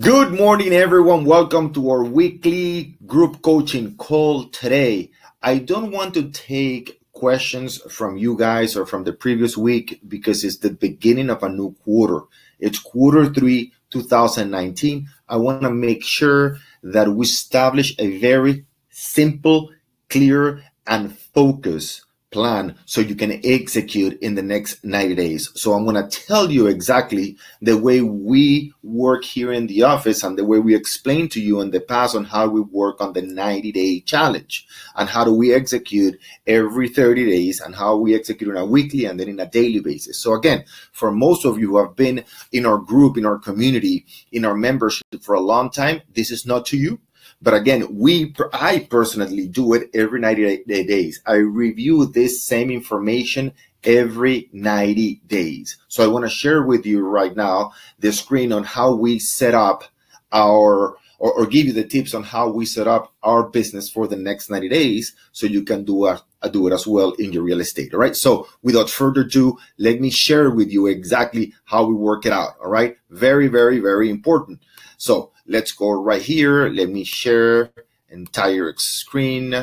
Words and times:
Good 0.00 0.32
morning, 0.32 0.72
everyone. 0.72 1.24
Welcome 1.24 1.72
to 1.74 1.88
our 1.90 2.02
weekly 2.02 2.96
group 3.06 3.42
coaching 3.42 3.96
call 3.96 4.48
today. 4.48 5.12
I 5.40 5.58
don't 5.58 5.92
want 5.92 6.14
to 6.14 6.30
take 6.30 7.00
questions 7.12 7.80
from 7.92 8.16
you 8.16 8.36
guys 8.36 8.76
or 8.76 8.86
from 8.86 9.04
the 9.04 9.12
previous 9.12 9.56
week 9.56 10.00
because 10.08 10.42
it's 10.42 10.56
the 10.56 10.70
beginning 10.70 11.30
of 11.30 11.44
a 11.44 11.48
new 11.48 11.76
quarter. 11.84 12.22
It's 12.58 12.80
quarter 12.80 13.32
three, 13.32 13.72
2019. 13.90 15.08
I 15.28 15.36
want 15.36 15.62
to 15.62 15.70
make 15.70 16.02
sure 16.04 16.58
that 16.82 17.08
we 17.08 17.24
establish 17.24 17.94
a 18.00 18.18
very 18.18 18.66
simple, 18.90 19.70
clear, 20.10 20.64
and 20.88 21.16
focused 21.16 22.04
plan 22.34 22.74
so 22.84 23.00
you 23.00 23.14
can 23.14 23.40
execute 23.44 24.20
in 24.20 24.34
the 24.34 24.42
next 24.42 24.84
90 24.84 25.14
days. 25.14 25.50
So 25.54 25.72
I'm 25.72 25.84
going 25.84 25.96
to 25.96 26.26
tell 26.26 26.50
you 26.50 26.66
exactly 26.66 27.36
the 27.62 27.78
way 27.78 28.00
we 28.00 28.74
work 28.82 29.22
here 29.24 29.52
in 29.52 29.68
the 29.68 29.84
office 29.84 30.24
and 30.24 30.36
the 30.36 30.44
way 30.44 30.58
we 30.58 30.74
explained 30.74 31.30
to 31.30 31.40
you 31.40 31.60
in 31.60 31.70
the 31.70 31.80
past 31.80 32.16
on 32.16 32.24
how 32.24 32.48
we 32.48 32.60
work 32.60 33.00
on 33.00 33.12
the 33.12 33.22
90 33.22 33.70
day 33.70 34.00
challenge 34.00 34.66
and 34.96 35.08
how 35.08 35.24
do 35.24 35.32
we 35.32 35.54
execute 35.54 36.18
every 36.48 36.88
30 36.88 37.24
days 37.24 37.60
and 37.60 37.76
how 37.76 37.96
we 37.96 38.16
execute 38.16 38.50
on 38.50 38.60
a 38.60 38.66
weekly 38.66 39.04
and 39.04 39.20
then 39.20 39.28
in 39.28 39.38
a 39.38 39.46
daily 39.46 39.78
basis. 39.78 40.18
So 40.18 40.34
again, 40.34 40.64
for 40.90 41.12
most 41.12 41.44
of 41.44 41.58
you 41.60 41.68
who 41.68 41.78
have 41.78 41.94
been 41.94 42.24
in 42.50 42.66
our 42.66 42.78
group, 42.78 43.16
in 43.16 43.24
our 43.24 43.38
community, 43.38 44.06
in 44.32 44.44
our 44.44 44.56
membership 44.56 45.06
for 45.22 45.36
a 45.36 45.40
long 45.40 45.70
time, 45.70 46.02
this 46.12 46.32
is 46.32 46.44
not 46.44 46.66
to 46.66 46.76
you 46.76 46.98
but 47.42 47.54
again, 47.54 47.86
we 47.96 48.34
I 48.52 48.86
personally 48.90 49.48
do 49.48 49.74
it 49.74 49.90
every 49.94 50.20
90 50.20 50.64
days. 50.64 51.20
I 51.26 51.34
review 51.34 52.06
this 52.06 52.42
same 52.42 52.70
information 52.70 53.52
every 53.84 54.48
90 54.52 55.20
days. 55.26 55.78
So 55.88 56.02
I 56.02 56.06
want 56.06 56.24
to 56.24 56.30
share 56.30 56.62
with 56.62 56.86
you 56.86 57.00
right 57.00 57.34
now 57.36 57.72
the 57.98 58.12
screen 58.12 58.52
on 58.52 58.64
how 58.64 58.94
we 58.94 59.18
set 59.18 59.54
up 59.54 59.84
our 60.32 60.96
or, 61.20 61.32
or, 61.32 61.46
give 61.46 61.66
you 61.66 61.72
the 61.72 61.84
tips 61.84 62.12
on 62.12 62.24
how 62.24 62.50
we 62.50 62.66
set 62.66 62.88
up 62.88 63.14
our 63.22 63.44
business 63.44 63.88
for 63.88 64.08
the 64.08 64.16
next 64.16 64.50
90 64.50 64.68
days 64.68 65.14
so 65.32 65.46
you 65.46 65.62
can 65.62 65.84
do 65.84 66.06
a, 66.06 66.20
a 66.42 66.50
do 66.50 66.66
it 66.66 66.72
as 66.72 66.86
well 66.86 67.12
in 67.12 67.32
your 67.32 67.44
real 67.44 67.60
estate 67.60 67.94
all 67.94 68.00
right 68.00 68.16
so 68.16 68.46
without 68.62 68.90
further 68.90 69.22
ado 69.22 69.56
let 69.78 70.00
me 70.00 70.10
share 70.10 70.50
with 70.50 70.70
you 70.70 70.86
exactly 70.88 71.54
how 71.64 71.84
we 71.84 71.94
work 71.94 72.26
it 72.26 72.32
out 72.32 72.54
all 72.60 72.68
right 72.68 72.96
very 73.10 73.46
very 73.46 73.78
very 73.78 74.10
important 74.10 74.60
so 75.04 75.32
let's 75.46 75.72
go 75.72 75.90
right 75.90 76.22
here. 76.22 76.70
Let 76.70 76.88
me 76.88 77.04
share 77.04 77.70
entire 78.08 78.72
screen 78.78 79.54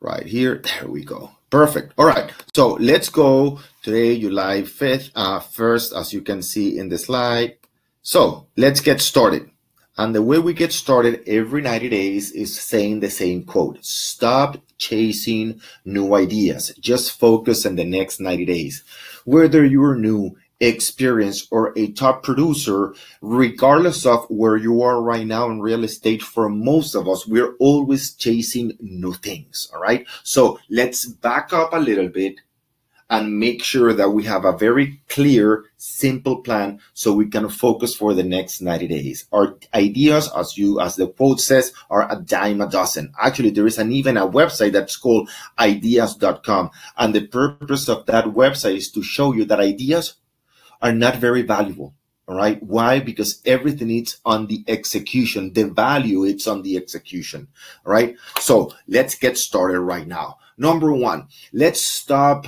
right 0.00 0.24
here. 0.24 0.62
There 0.64 0.88
we 0.88 1.04
go. 1.04 1.32
Perfect. 1.50 1.92
All 1.98 2.06
right. 2.06 2.32
So 2.54 2.68
let's 2.80 3.10
go 3.10 3.60
today, 3.82 4.18
July 4.18 4.62
5th, 4.62 5.10
uh, 5.14 5.40
first, 5.40 5.92
as 5.92 6.14
you 6.14 6.22
can 6.22 6.40
see 6.40 6.78
in 6.78 6.88
the 6.88 6.96
slide. 6.96 7.58
So 8.00 8.46
let's 8.56 8.80
get 8.80 9.02
started. 9.02 9.50
And 9.98 10.14
the 10.14 10.22
way 10.22 10.38
we 10.38 10.54
get 10.54 10.72
started 10.72 11.20
every 11.26 11.60
90 11.60 11.90
days 11.90 12.32
is 12.32 12.58
saying 12.58 13.00
the 13.00 13.10
same 13.10 13.44
quote. 13.44 13.84
Stop 13.84 14.56
chasing 14.78 15.60
new 15.84 16.14
ideas. 16.14 16.72
Just 16.80 17.20
focus 17.20 17.66
on 17.66 17.76
the 17.76 17.84
next 17.84 18.20
90 18.20 18.46
days. 18.46 18.84
Whether 19.26 19.66
you're 19.66 19.96
new 19.96 20.38
experience 20.60 21.46
or 21.50 21.72
a 21.76 21.92
top 21.92 22.22
producer, 22.22 22.94
regardless 23.20 24.04
of 24.04 24.26
where 24.28 24.56
you 24.56 24.82
are 24.82 25.00
right 25.00 25.26
now 25.26 25.46
in 25.50 25.60
real 25.60 25.84
estate, 25.84 26.22
for 26.22 26.48
most 26.48 26.94
of 26.94 27.08
us, 27.08 27.26
we're 27.26 27.54
always 27.56 28.14
chasing 28.14 28.76
new 28.80 29.12
things. 29.12 29.70
All 29.72 29.80
right. 29.80 30.06
So 30.22 30.58
let's 30.68 31.06
back 31.06 31.52
up 31.52 31.72
a 31.72 31.78
little 31.78 32.08
bit 32.08 32.40
and 33.10 33.38
make 33.38 33.62
sure 33.62 33.94
that 33.94 34.10
we 34.10 34.24
have 34.24 34.44
a 34.44 34.56
very 34.56 35.00
clear, 35.08 35.64
simple 35.78 36.42
plan 36.42 36.78
so 36.92 37.12
we 37.12 37.26
can 37.26 37.48
focus 37.48 37.94
for 37.94 38.12
the 38.12 38.22
next 38.22 38.60
90 38.60 38.86
days. 38.86 39.26
Our 39.32 39.56
ideas, 39.74 40.30
as 40.36 40.58
you, 40.58 40.80
as 40.80 40.96
the 40.96 41.08
quote 41.08 41.40
says, 41.40 41.72
are 41.88 42.10
a 42.10 42.20
dime 42.20 42.60
a 42.60 42.68
dozen. 42.68 43.12
Actually, 43.18 43.50
there 43.50 43.66
is 43.66 43.78
an 43.78 43.92
even 43.92 44.18
a 44.18 44.28
website 44.28 44.72
that's 44.72 44.96
called 44.96 45.30
ideas.com. 45.58 46.70
And 46.98 47.14
the 47.14 47.26
purpose 47.26 47.88
of 47.88 48.04
that 48.06 48.26
website 48.26 48.76
is 48.76 48.90
to 48.92 49.02
show 49.02 49.32
you 49.32 49.46
that 49.46 49.60
ideas 49.60 50.14
are 50.80 50.92
not 50.92 51.16
very 51.16 51.42
valuable. 51.42 51.94
All 52.28 52.36
right. 52.36 52.62
Why? 52.62 53.00
Because 53.00 53.40
everything 53.46 53.90
is 53.90 54.18
on 54.24 54.48
the 54.48 54.62
execution. 54.68 55.54
The 55.54 55.64
value 55.64 56.24
it's 56.24 56.46
on 56.46 56.62
the 56.62 56.76
execution. 56.76 57.48
All 57.86 57.92
right. 57.92 58.16
So 58.38 58.74
let's 58.86 59.14
get 59.14 59.38
started 59.38 59.80
right 59.80 60.06
now. 60.06 60.36
Number 60.58 60.92
one, 60.92 61.28
let's 61.52 61.80
stop 61.80 62.46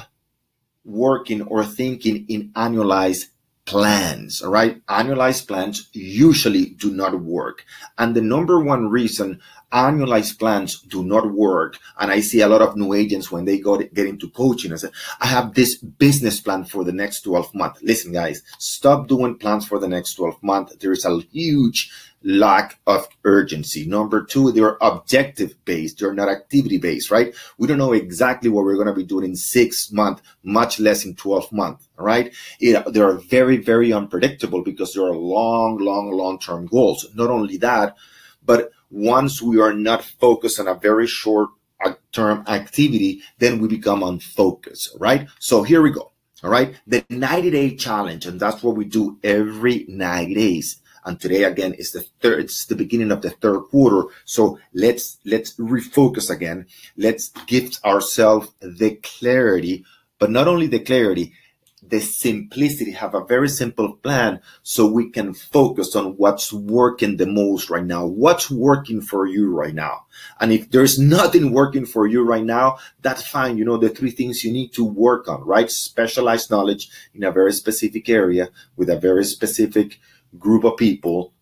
working 0.85 1.43
or 1.43 1.65
thinking 1.65 2.27
in 2.29 2.51
annualized 2.51 3.27
plans. 3.65 4.43
All 4.43 4.51
right. 4.51 4.85
Annualized 4.87 5.49
plans 5.49 5.89
usually 5.93 6.67
do 6.67 6.91
not 6.91 7.19
work. 7.23 7.65
And 7.97 8.15
the 8.15 8.21
number 8.21 8.61
one 8.61 8.91
reason 8.91 9.41
annualized 9.73 10.39
plans 10.39 10.81
do 10.81 11.05
not 11.05 11.33
work. 11.33 11.79
And 11.99 12.11
I 12.11 12.21
see 12.21 12.41
a 12.41 12.49
lot 12.49 12.63
of 12.63 12.77
new 12.77 12.93
agents 12.95 13.31
when 13.31 13.45
they 13.45 13.59
go 13.59 13.79
get 13.79 14.07
into 14.07 14.31
coaching 14.31 14.71
and 14.71 14.81
say, 14.81 14.89
I 15.21 15.27
have 15.27 15.55
this 15.55 15.77
business 15.77 16.41
plan 16.41 16.65
for 16.65 16.85
the 16.85 16.93
next 16.93 17.23
12 17.23 17.55
months. 17.55 17.83
Listen, 17.83 18.13
guys, 18.13 18.43
stop 18.59 19.09
doing 19.09 19.37
plans 19.37 19.67
for 19.67 19.79
the 19.79 19.89
next 19.89 20.15
12 20.15 20.43
months. 20.43 20.77
There 20.77 20.93
is 20.93 21.05
a 21.05 21.21
huge 21.33 21.91
lack 22.23 22.79
of 22.87 23.09
urgency. 23.25 23.87
Number 23.87 24.23
two, 24.23 24.53
they're 24.53 24.77
objective 24.81 25.55
based. 25.65 25.99
They're 25.99 26.15
not 26.15 26.29
activity 26.29 26.79
based, 26.79 27.11
right? 27.11 27.35
We 27.59 27.67
don't 27.67 27.79
know 27.79 27.93
exactly 27.93 28.51
what 28.51 28.65
we're 28.65 28.75
going 28.75 28.89
to 28.89 28.95
be 28.95 29.05
doing 29.05 29.25
in 29.25 29.37
six 29.37 29.91
months, 29.91 30.23
much 30.43 30.79
less 30.79 31.05
in 31.05 31.17
12 31.17 31.53
months, 31.53 31.89
right? 31.97 32.35
It, 32.59 32.93
they 32.93 33.01
are 33.01 33.15
very, 33.15 33.57
very 33.57 33.93
unpredictable 33.93 34.63
because 34.63 34.93
they 34.93 35.01
are 35.01 35.15
long, 35.15 35.79
long, 35.79 36.11
long 36.11 36.39
term 36.39 36.67
goals. 36.67 37.07
Not 37.15 37.31
only 37.31 37.57
that, 37.59 37.97
but 38.45 38.71
once 38.91 39.41
we 39.41 39.61
are 39.61 39.73
not 39.73 40.05
focused 40.05 40.61
on 40.61 40.69
a 40.69 40.75
very 40.75 41.07
short 41.07 41.51
uh, 41.85 41.95
term 42.13 42.45
activity, 42.47 43.23
then 43.39 43.59
we 43.59 43.69
become 43.69 44.03
unfocused, 44.03 44.97
right? 44.99 45.29
So 45.39 45.63
here 45.63 45.83
we 45.83 45.91
go. 45.91 46.11
All 46.43 46.51
right. 46.51 46.75
The 46.87 47.05
90 47.11 47.51
day 47.51 47.77
challenge. 47.77 48.27
And 48.27 48.41
that's 48.41 48.63
what 48.63 48.77
we 48.77 48.85
do 48.85 49.19
every 49.23 49.85
90 49.89 50.35
days. 50.35 50.81
And 51.05 51.19
today 51.19 51.45
again 51.45 51.75
is 51.75 51.93
the 51.93 52.05
third, 52.21 52.41
it's 52.41 52.67
the 52.67 52.77
beginning 52.77 53.11
of 53.11 53.23
the 53.23 53.31
third 53.31 53.61
quarter. 53.71 54.09
So 54.25 54.59
let's, 54.75 55.19
let's 55.25 55.57
refocus 55.57 56.31
again. 56.31 56.67
Let's 56.97 57.31
give 57.47 57.73
ourselves 57.85 58.49
the 58.61 58.97
clarity, 59.03 59.85
but 60.19 60.31
not 60.31 60.49
only 60.49 60.67
the 60.67 60.81
clarity, 60.81 61.33
the 61.91 62.01
simplicity, 62.01 62.93
have 62.93 63.15
a 63.15 63.25
very 63.25 63.49
simple 63.49 63.95
plan 63.95 64.41
so 64.63 64.87
we 64.87 65.11
can 65.11 65.35
focus 65.35 65.95
on 65.97 66.17
what's 66.17 66.53
working 66.53 67.17
the 67.17 67.27
most 67.27 67.71
right 67.71 67.85
now. 67.85 68.07
What's 68.07 68.51
working 68.51 69.01
for 69.01 69.27
you 69.27 69.51
right 69.51 69.75
now? 69.75 70.07
And 70.41 70.53
if 70.53 70.71
there's 70.71 70.99
nothing 70.99 71.53
working 71.53 71.87
for 71.87 72.07
you 72.07 72.23
right 72.23 72.45
now, 72.45 72.79
that's 73.01 73.27
fine. 73.27 73.59
You 73.59 73.65
know, 73.65 73.77
the 73.77 73.89
three 73.89 74.11
things 74.11 74.45
you 74.45 74.53
need 74.53 74.73
to 74.75 74.85
work 74.85 75.29
on, 75.29 75.43
right? 75.45 75.71
Specialized 75.71 76.51
knowledge 76.51 76.91
in 77.15 77.25
a 77.25 77.33
very 77.33 77.53
specific 77.53 78.09
area 78.09 78.51
with 78.77 78.91
a 78.91 78.99
very 78.99 79.25
specific 79.25 79.99
group 80.39 80.65
of 80.65 80.77
people. 80.77 81.33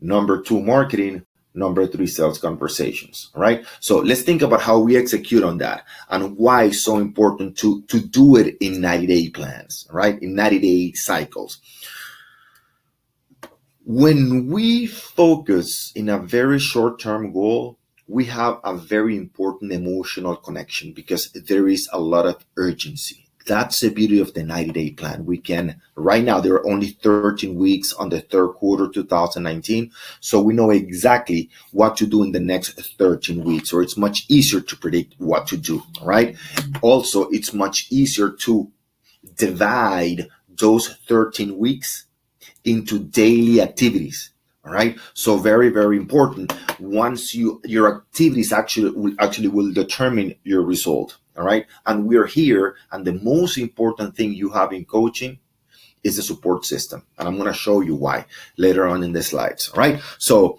Number 0.00 0.42
two, 0.42 0.60
marketing. 0.60 1.25
Number 1.56 1.86
three, 1.86 2.06
sales 2.06 2.38
conversations. 2.38 3.30
right 3.34 3.64
So 3.80 3.98
let's 3.98 4.22
think 4.22 4.42
about 4.42 4.60
how 4.60 4.78
we 4.78 4.96
execute 4.96 5.42
on 5.42 5.58
that 5.58 5.84
and 6.10 6.36
why 6.36 6.64
it's 6.64 6.82
so 6.82 6.98
important 6.98 7.56
to, 7.58 7.82
to 7.88 7.98
do 7.98 8.36
it 8.36 8.56
in 8.60 8.80
90 8.80 9.06
day 9.06 9.30
plans, 9.30 9.88
right? 9.90 10.20
In 10.22 10.34
90 10.34 10.58
day 10.58 10.92
cycles. 10.92 11.58
When 13.84 14.48
we 14.48 14.86
focus 14.86 15.92
in 15.94 16.08
a 16.08 16.18
very 16.18 16.58
short 16.58 17.00
term 17.00 17.32
goal, 17.32 17.78
we 18.08 18.26
have 18.26 18.60
a 18.62 18.76
very 18.76 19.16
important 19.16 19.72
emotional 19.72 20.36
connection 20.36 20.92
because 20.92 21.30
there 21.32 21.66
is 21.68 21.88
a 21.92 21.98
lot 21.98 22.26
of 22.26 22.44
urgency 22.56 23.25
that's 23.46 23.80
the 23.80 23.90
beauty 23.90 24.20
of 24.20 24.34
the 24.34 24.42
90 24.42 24.72
day 24.72 24.90
plan. 24.90 25.24
We 25.24 25.38
can, 25.38 25.80
right 25.94 26.22
now, 26.22 26.40
there 26.40 26.54
are 26.54 26.66
only 26.66 26.88
13 26.88 27.54
weeks 27.54 27.92
on 27.92 28.08
the 28.08 28.20
third 28.20 28.48
quarter 28.54 28.88
2019. 28.88 29.92
So 30.20 30.42
we 30.42 30.52
know 30.52 30.70
exactly 30.70 31.48
what 31.72 31.96
to 31.98 32.06
do 32.06 32.22
in 32.22 32.32
the 32.32 32.40
next 32.40 32.96
13 32.98 33.44
weeks, 33.44 33.72
or 33.72 33.82
it's 33.82 33.96
much 33.96 34.26
easier 34.28 34.60
to 34.60 34.76
predict 34.76 35.14
what 35.18 35.46
to 35.48 35.56
do, 35.56 35.82
right? 36.02 36.36
Also, 36.82 37.28
it's 37.30 37.54
much 37.54 37.86
easier 37.90 38.30
to 38.30 38.70
divide 39.36 40.28
those 40.48 40.88
13 41.08 41.56
weeks 41.56 42.06
into 42.64 42.98
daily 42.98 43.60
activities. 43.60 44.30
All 44.64 44.72
right. 44.72 44.98
So 45.14 45.36
very, 45.36 45.68
very 45.68 45.96
important. 45.96 46.52
Once 46.80 47.34
you, 47.34 47.60
your 47.64 47.96
activities 47.96 48.52
actually 48.52 48.90
will 48.90 49.14
actually 49.20 49.46
will 49.46 49.72
determine 49.72 50.34
your 50.42 50.62
result. 50.62 51.18
All 51.36 51.44
right. 51.44 51.66
And 51.84 52.06
we're 52.06 52.26
here. 52.26 52.76
And 52.92 53.04
the 53.04 53.14
most 53.14 53.58
important 53.58 54.16
thing 54.16 54.32
you 54.34 54.50
have 54.50 54.72
in 54.72 54.84
coaching 54.84 55.38
is 56.02 56.16
the 56.16 56.22
support 56.22 56.64
system. 56.64 57.04
And 57.18 57.28
I'm 57.28 57.36
going 57.36 57.52
to 57.52 57.58
show 57.58 57.80
you 57.80 57.94
why 57.94 58.26
later 58.56 58.86
on 58.86 59.02
in 59.02 59.12
the 59.12 59.22
slides. 59.22 59.68
All 59.68 59.80
right. 59.80 60.00
So 60.18 60.58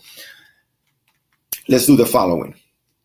let's 1.68 1.86
do 1.86 1.96
the 1.96 2.06
following. 2.06 2.56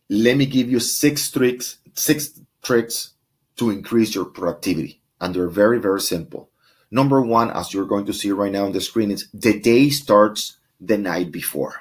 Let 0.08 0.36
me 0.36 0.46
give 0.46 0.70
you 0.70 0.80
six 0.80 1.30
tricks, 1.30 1.78
six 1.94 2.40
tricks 2.62 3.12
to 3.56 3.70
increase 3.70 4.14
your 4.14 4.24
productivity. 4.26 5.00
And 5.20 5.34
they're 5.34 5.48
very, 5.48 5.78
very 5.78 6.00
simple. 6.00 6.50
Number 6.90 7.22
one, 7.22 7.50
as 7.50 7.72
you're 7.72 7.86
going 7.86 8.04
to 8.06 8.12
see 8.12 8.32
right 8.32 8.52
now 8.52 8.66
on 8.66 8.72
the 8.72 8.80
screen, 8.80 9.10
is 9.10 9.28
the 9.32 9.58
day 9.58 9.88
starts 9.88 10.58
the 10.80 10.98
night 10.98 11.32
before. 11.32 11.76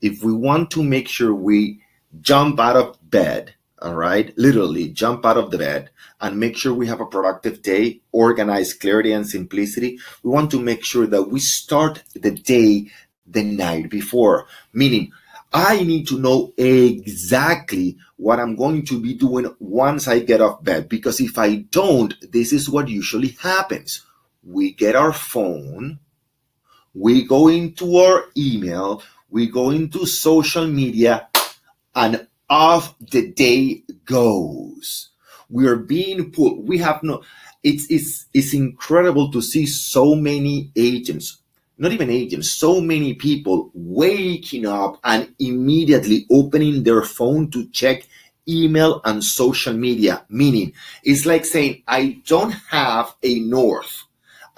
If 0.00 0.22
we 0.22 0.32
want 0.32 0.70
to 0.72 0.84
make 0.84 1.08
sure 1.08 1.34
we 1.34 1.80
jump 2.20 2.60
out 2.60 2.76
of 2.76 2.98
bed, 3.10 3.54
all 3.82 3.94
right, 3.94 4.32
literally 4.38 4.88
jump 4.88 5.26
out 5.26 5.36
of 5.36 5.50
the 5.50 5.58
bed 5.58 5.90
and 6.20 6.38
make 6.38 6.56
sure 6.56 6.72
we 6.72 6.86
have 6.86 7.00
a 7.00 7.06
productive 7.06 7.62
day, 7.62 8.00
organize 8.12 8.74
clarity 8.74 9.12
and 9.12 9.26
simplicity, 9.26 9.98
we 10.22 10.30
want 10.30 10.50
to 10.52 10.60
make 10.60 10.84
sure 10.84 11.06
that 11.06 11.24
we 11.24 11.40
start 11.40 12.02
the 12.14 12.30
day 12.30 12.88
the 13.26 13.42
night 13.42 13.90
before, 13.90 14.46
meaning 14.72 15.12
I 15.52 15.82
need 15.82 16.08
to 16.08 16.18
know 16.18 16.54
exactly 16.56 17.98
what 18.16 18.40
I'm 18.40 18.56
going 18.56 18.86
to 18.86 19.00
be 19.00 19.14
doing 19.14 19.54
once 19.58 20.08
I 20.08 20.20
get 20.20 20.40
off 20.40 20.64
bed. 20.64 20.88
Because 20.88 21.20
if 21.20 21.38
I 21.38 21.56
don't, 21.56 22.14
this 22.32 22.52
is 22.52 22.70
what 22.70 22.88
usually 22.88 23.36
happens. 23.40 24.04
We 24.42 24.72
get 24.72 24.96
our 24.96 25.12
phone, 25.12 25.98
we 26.94 27.24
go 27.24 27.48
into 27.48 27.96
our 27.96 28.26
email, 28.36 29.02
we 29.28 29.46
go 29.46 29.70
into 29.70 30.06
social 30.06 30.66
media, 30.66 31.28
and 31.94 32.26
off 32.52 32.94
the 32.98 33.28
day 33.28 33.82
goes. 34.04 35.08
We 35.48 35.66
are 35.66 35.76
being 35.76 36.30
put, 36.32 36.58
we 36.58 36.76
have 36.78 37.02
no, 37.02 37.22
it's, 37.62 37.90
it's, 37.90 38.26
it's 38.34 38.52
incredible 38.52 39.32
to 39.32 39.40
see 39.40 39.64
so 39.64 40.14
many 40.14 40.70
agents, 40.76 41.38
not 41.78 41.92
even 41.92 42.10
agents, 42.10 42.52
so 42.52 42.82
many 42.82 43.14
people 43.14 43.70
waking 43.72 44.66
up 44.66 44.98
and 45.02 45.34
immediately 45.38 46.26
opening 46.30 46.82
their 46.82 47.02
phone 47.02 47.50
to 47.52 47.66
check 47.70 48.06
email 48.46 49.00
and 49.06 49.24
social 49.24 49.72
media. 49.72 50.22
Meaning, 50.28 50.74
it's 51.04 51.24
like 51.24 51.46
saying, 51.46 51.82
I 51.88 52.20
don't 52.26 52.52
have 52.68 53.14
a 53.22 53.40
north. 53.40 54.04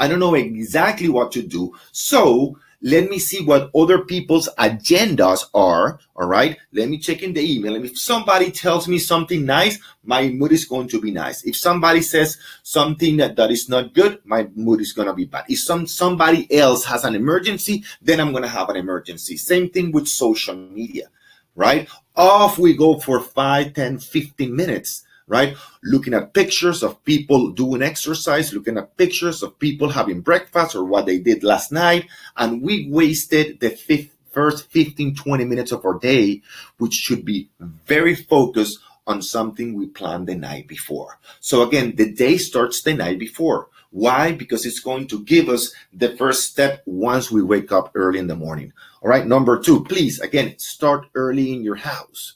I 0.01 0.09
don't 0.09 0.19
know 0.19 0.35
exactly 0.35 1.09
what 1.09 1.31
to 1.33 1.43
do. 1.43 1.77
So 1.93 2.59
let 2.85 3.09
me 3.09 3.19
see 3.19 3.43
what 3.43 3.71
other 3.75 4.05
people's 4.05 4.47
agendas 4.59 5.47
are. 5.55 5.99
All 6.15 6.29
right. 6.29 6.59
Let 6.71 6.91
me 6.91 6.99
check 6.99 7.23
in 7.23 7.33
the 7.33 7.41
email. 7.41 7.75
And 7.75 7.87
if 7.87 7.99
somebody 7.99 8.51
tells 8.51 8.87
me 8.87 8.99
something 8.99 9.47
nice, 9.47 9.79
my 10.05 10.29
mood 10.29 10.53
is 10.53 10.67
going 10.67 10.89
to 10.89 11.01
be 11.01 11.11
nice. 11.11 11.45
If 11.45 11.57
somebody 11.57 12.03
says 12.03 12.37
something 12.63 13.17
that, 13.17 13.37
that 13.37 13.51
is 13.51 13.71
not 13.71 13.95
good, 13.95 14.21
my 14.27 14.49
mood 14.55 14.83
is 14.83 14.93
going 14.93 15.09
to 15.09 15.15
be 15.15 15.25
bad. 15.25 15.47
If 15.49 15.61
some, 15.61 15.87
somebody 15.87 16.47
else 16.55 16.85
has 16.85 17.05
an 17.05 17.15
emergency, 17.15 17.85
then 18.03 18.21
I'm 18.21 18.33
going 18.33 18.43
to 18.43 18.51
have 18.51 18.69
an 18.69 18.77
emergency. 18.77 19.39
Same 19.39 19.71
thing 19.71 19.91
with 19.91 20.07
social 20.07 20.55
media, 20.55 21.09
right? 21.57 21.89
Off 22.15 22.59
we 22.59 22.77
go 22.77 23.01
for 23.01 23.19
5, 23.19 23.73
10, 23.73 23.99
15 23.99 24.55
minutes 24.55 25.05
right? 25.27 25.57
Looking 25.83 26.15
at 26.15 26.35
pictures 26.35 26.83
of 26.83 27.03
people 27.05 27.51
doing 27.53 27.83
exercise, 27.83 28.53
looking 28.53 28.79
at 28.79 28.97
pictures 28.97 29.43
of 29.43 29.59
people 29.59 29.91
having 29.91 30.21
breakfast 30.21 30.75
or 30.75 30.85
what 30.85 31.07
they 31.07 31.19
did 31.19 31.43
last 31.43 31.73
night. 31.73 32.07
And 32.37 32.63
we 32.63 32.89
wasted 32.91 33.61
the 33.61 33.71
fifth, 33.71 34.11
first 34.33 34.71
15, 34.71 35.15
20 35.15 35.45
minutes 35.45 35.73
of 35.73 35.85
our 35.85 35.99
day, 35.99 36.43
which 36.79 36.95
should 36.95 37.25
be 37.25 37.49
very 37.87 38.15
focused 38.15 38.79
on 39.07 39.23
something 39.23 39.75
we 39.75 39.87
planned 39.87 40.27
the 40.27 40.35
night 40.35 40.67
before. 40.67 41.19
So 41.41 41.63
again, 41.63 41.95
the 41.97 42.11
day 42.13 42.39
starts 42.39 42.83
the 42.83 42.95
night 42.95 43.19
before. 43.19 43.69
Why? 43.91 44.33
Because 44.33 44.67
it's 44.67 44.81
going 44.81 45.07
to 45.09 45.23
give 45.23 45.49
us 45.49 45.73
the 45.93 46.17
first 46.17 46.51
step 46.51 46.83
once 46.85 47.31
we 47.31 47.43
wake 47.43 47.71
up 47.71 47.93
early 47.95 48.19
in 48.19 48.27
the 48.27 48.35
morning. 48.35 48.73
All 49.03 49.09
right. 49.09 49.27
Number 49.27 49.61
two, 49.61 49.85
please, 49.85 50.19
again, 50.21 50.59
start 50.59 51.07
early 51.15 51.53
in 51.53 51.63
your 51.63 51.77
house. 51.77 52.35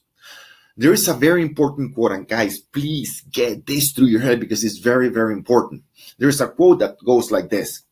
There 0.78 0.92
is 0.92 1.08
a 1.08 1.14
very 1.14 1.42
important 1.42 1.92
quote, 1.92 2.12
and 2.12 2.28
guys, 2.28 2.60
please 2.60 3.22
get 3.32 3.66
this 3.66 3.90
through 3.90 4.06
your 4.06 4.20
head 4.20 4.38
because 4.38 4.62
it's 4.62 4.78
very, 4.78 5.08
very 5.08 5.32
important. 5.32 5.82
There's 6.18 6.40
a 6.40 6.46
quote 6.46 6.78
that 6.78 7.02
goes 7.04 7.32
like 7.32 7.50
this 7.50 7.82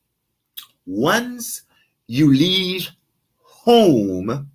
Once 0.87 1.63
you 2.07 2.33
leave 2.33 2.91
home, 3.43 4.53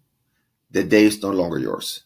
the 0.71 0.83
day 0.85 1.03
is 1.03 1.21
no 1.21 1.29
longer 1.31 1.59
yours. 1.59 2.05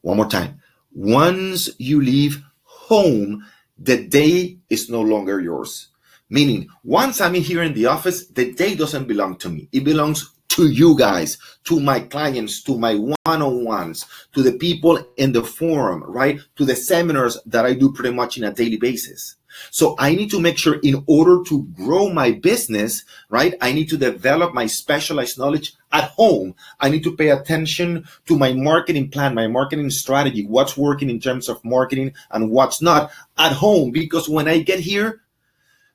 One 0.00 0.16
more 0.16 0.28
time. 0.28 0.60
Once 0.92 1.70
you 1.78 2.02
leave 2.02 2.42
home, 2.64 3.46
the 3.78 4.04
day 4.04 4.58
is 4.68 4.90
no 4.90 5.00
longer 5.00 5.40
yours. 5.40 5.90
Meaning, 6.28 6.66
once 6.82 7.20
I'm 7.20 7.36
in 7.36 7.42
here 7.42 7.62
in 7.62 7.72
the 7.72 7.86
office, 7.86 8.26
the 8.26 8.52
day 8.52 8.74
doesn't 8.74 9.06
belong 9.06 9.36
to 9.36 9.48
me. 9.48 9.68
It 9.70 9.84
belongs 9.84 10.28
to 10.56 10.68
you 10.68 10.96
guys, 10.96 11.36
to 11.64 11.78
my 11.78 12.00
clients, 12.00 12.62
to 12.62 12.78
my 12.78 12.94
one 12.94 13.42
on 13.42 13.64
ones, 13.64 14.06
to 14.32 14.42
the 14.42 14.52
people 14.52 14.98
in 15.18 15.32
the 15.32 15.44
forum, 15.44 16.02
right? 16.04 16.40
To 16.56 16.64
the 16.64 16.74
seminars 16.74 17.38
that 17.44 17.66
I 17.66 17.74
do 17.74 17.92
pretty 17.92 18.14
much 18.14 18.38
in 18.38 18.44
a 18.44 18.52
daily 18.52 18.78
basis. 18.78 19.36
So 19.70 19.96
I 19.98 20.14
need 20.14 20.30
to 20.30 20.40
make 20.40 20.56
sure 20.56 20.78
in 20.82 21.04
order 21.06 21.42
to 21.48 21.64
grow 21.74 22.08
my 22.08 22.32
business, 22.32 23.04
right? 23.28 23.54
I 23.60 23.72
need 23.72 23.90
to 23.90 23.98
develop 23.98 24.54
my 24.54 24.66
specialized 24.66 25.38
knowledge 25.38 25.74
at 25.92 26.10
home. 26.10 26.54
I 26.80 26.88
need 26.88 27.04
to 27.04 27.16
pay 27.16 27.28
attention 27.28 28.06
to 28.26 28.38
my 28.38 28.54
marketing 28.54 29.10
plan, 29.10 29.34
my 29.34 29.48
marketing 29.48 29.90
strategy, 29.90 30.46
what's 30.46 30.76
working 30.76 31.10
in 31.10 31.20
terms 31.20 31.50
of 31.50 31.62
marketing 31.64 32.12
and 32.30 32.50
what's 32.50 32.80
not 32.80 33.10
at 33.36 33.52
home. 33.52 33.90
Because 33.90 34.26
when 34.26 34.48
I 34.48 34.60
get 34.60 34.80
here, 34.80 35.20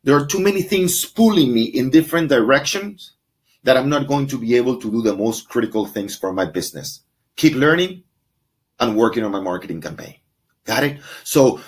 there 0.03 0.15
are 0.15 0.25
too 0.25 0.39
many 0.39 0.61
things 0.61 1.03
pulling 1.03 1.51
me 1.51 1.63
in 1.63 1.89
different 1.89 2.29
directions 2.29 3.13
that 3.63 3.77
I'm 3.77 3.89
not 3.89 4.07
going 4.07 4.27
to 4.27 4.37
be 4.37 4.55
able 4.55 4.79
to 4.79 4.91
do 4.91 5.01
the 5.01 5.15
most 5.15 5.49
critical 5.49 5.85
things 5.85 6.17
for 6.17 6.33
my 6.33 6.45
business. 6.45 7.01
Keep 7.35 7.55
learning 7.55 8.03
and 8.79 8.97
working 8.97 9.23
on 9.23 9.31
my 9.31 9.39
marketing 9.39 9.81
campaign. 9.81 10.15
Got 10.65 10.83
it? 10.83 10.99
So 11.23 11.61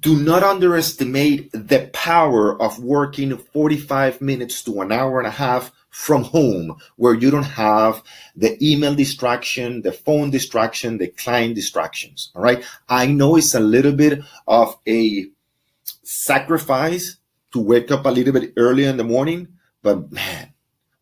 do 0.00 0.16
not 0.16 0.42
underestimate 0.42 1.50
the 1.52 1.88
power 1.92 2.60
of 2.60 2.78
working 2.80 3.36
45 3.36 4.20
minutes 4.20 4.62
to 4.64 4.80
an 4.80 4.90
hour 4.90 5.18
and 5.18 5.28
a 5.28 5.30
half 5.30 5.72
from 5.90 6.24
home 6.24 6.76
where 6.96 7.14
you 7.14 7.30
don't 7.30 7.44
have 7.44 8.02
the 8.34 8.58
email 8.60 8.94
distraction, 8.94 9.82
the 9.82 9.92
phone 9.92 10.30
distraction, 10.30 10.98
the 10.98 11.08
client 11.08 11.54
distractions. 11.54 12.32
All 12.34 12.42
right. 12.42 12.64
I 12.88 13.06
know 13.06 13.36
it's 13.36 13.54
a 13.54 13.60
little 13.60 13.92
bit 13.92 14.20
of 14.46 14.76
a 14.86 15.26
sacrifice 16.02 17.16
to 17.52 17.60
wake 17.60 17.90
up 17.90 18.04
a 18.06 18.10
little 18.10 18.32
bit 18.32 18.52
early 18.56 18.84
in 18.84 18.96
the 18.96 19.04
morning, 19.04 19.48
but 19.82 20.10
man, 20.10 20.52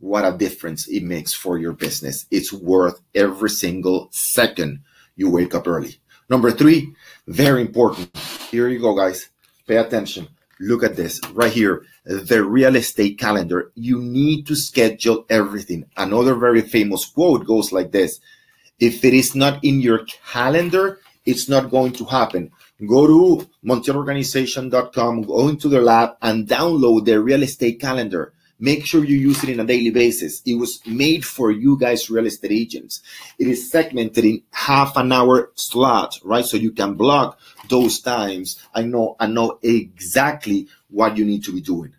what 0.04 0.26
a 0.26 0.36
difference 0.36 0.86
it 0.86 1.02
makes 1.02 1.32
for 1.32 1.56
your 1.56 1.72
business. 1.72 2.26
It's 2.30 2.52
worth 2.52 3.00
every 3.14 3.48
single 3.48 4.08
second 4.12 4.80
you 5.16 5.30
wake 5.30 5.54
up 5.54 5.66
early. 5.66 5.96
Number 6.28 6.50
three, 6.50 6.92
very 7.26 7.62
important. 7.62 8.14
Here 8.50 8.68
you 8.68 8.80
go, 8.80 8.94
guys. 8.94 9.30
Pay 9.66 9.76
attention. 9.76 10.28
Look 10.60 10.84
at 10.84 10.96
this 10.96 11.22
right 11.32 11.50
here. 11.50 11.86
The 12.04 12.44
real 12.44 12.76
estate 12.76 13.18
calendar. 13.18 13.72
You 13.74 13.98
need 13.98 14.46
to 14.48 14.54
schedule 14.54 15.24
everything. 15.30 15.86
Another 15.96 16.34
very 16.34 16.60
famous 16.60 17.06
quote 17.06 17.46
goes 17.46 17.72
like 17.72 17.90
this. 17.90 18.20
If 18.78 19.06
it 19.06 19.14
is 19.14 19.34
not 19.34 19.64
in 19.64 19.80
your 19.80 20.04
calendar, 20.32 21.00
it's 21.24 21.48
not 21.48 21.70
going 21.70 21.92
to 21.92 22.04
happen. 22.04 22.50
Go 22.86 23.06
to 23.06 23.48
montielorganization.com, 23.64 25.22
go 25.22 25.48
into 25.48 25.68
the 25.70 25.80
lab 25.80 26.16
and 26.20 26.46
download 26.46 27.06
the 27.06 27.22
real 27.22 27.42
estate 27.42 27.80
calendar 27.80 28.34
Make 28.58 28.86
sure 28.86 29.04
you 29.04 29.16
use 29.16 29.42
it 29.42 29.50
in 29.50 29.60
a 29.60 29.64
daily 29.64 29.90
basis. 29.90 30.40
It 30.46 30.54
was 30.54 30.80
made 30.86 31.24
for 31.24 31.50
you 31.50 31.78
guys, 31.78 32.08
real 32.08 32.26
estate 32.26 32.52
agents. 32.52 33.02
It 33.38 33.48
is 33.48 33.70
segmented 33.70 34.24
in 34.24 34.42
half 34.52 34.96
an 34.96 35.12
hour 35.12 35.52
slot, 35.54 36.18
right? 36.22 36.44
So 36.44 36.56
you 36.56 36.70
can 36.70 36.94
block 36.94 37.38
those 37.68 38.00
times. 38.00 38.62
I 38.74 38.82
know, 38.82 39.16
I 39.18 39.26
know 39.26 39.58
exactly 39.62 40.68
what 40.88 41.16
you 41.16 41.24
need 41.24 41.44
to 41.44 41.52
be 41.52 41.60
doing. 41.60 41.94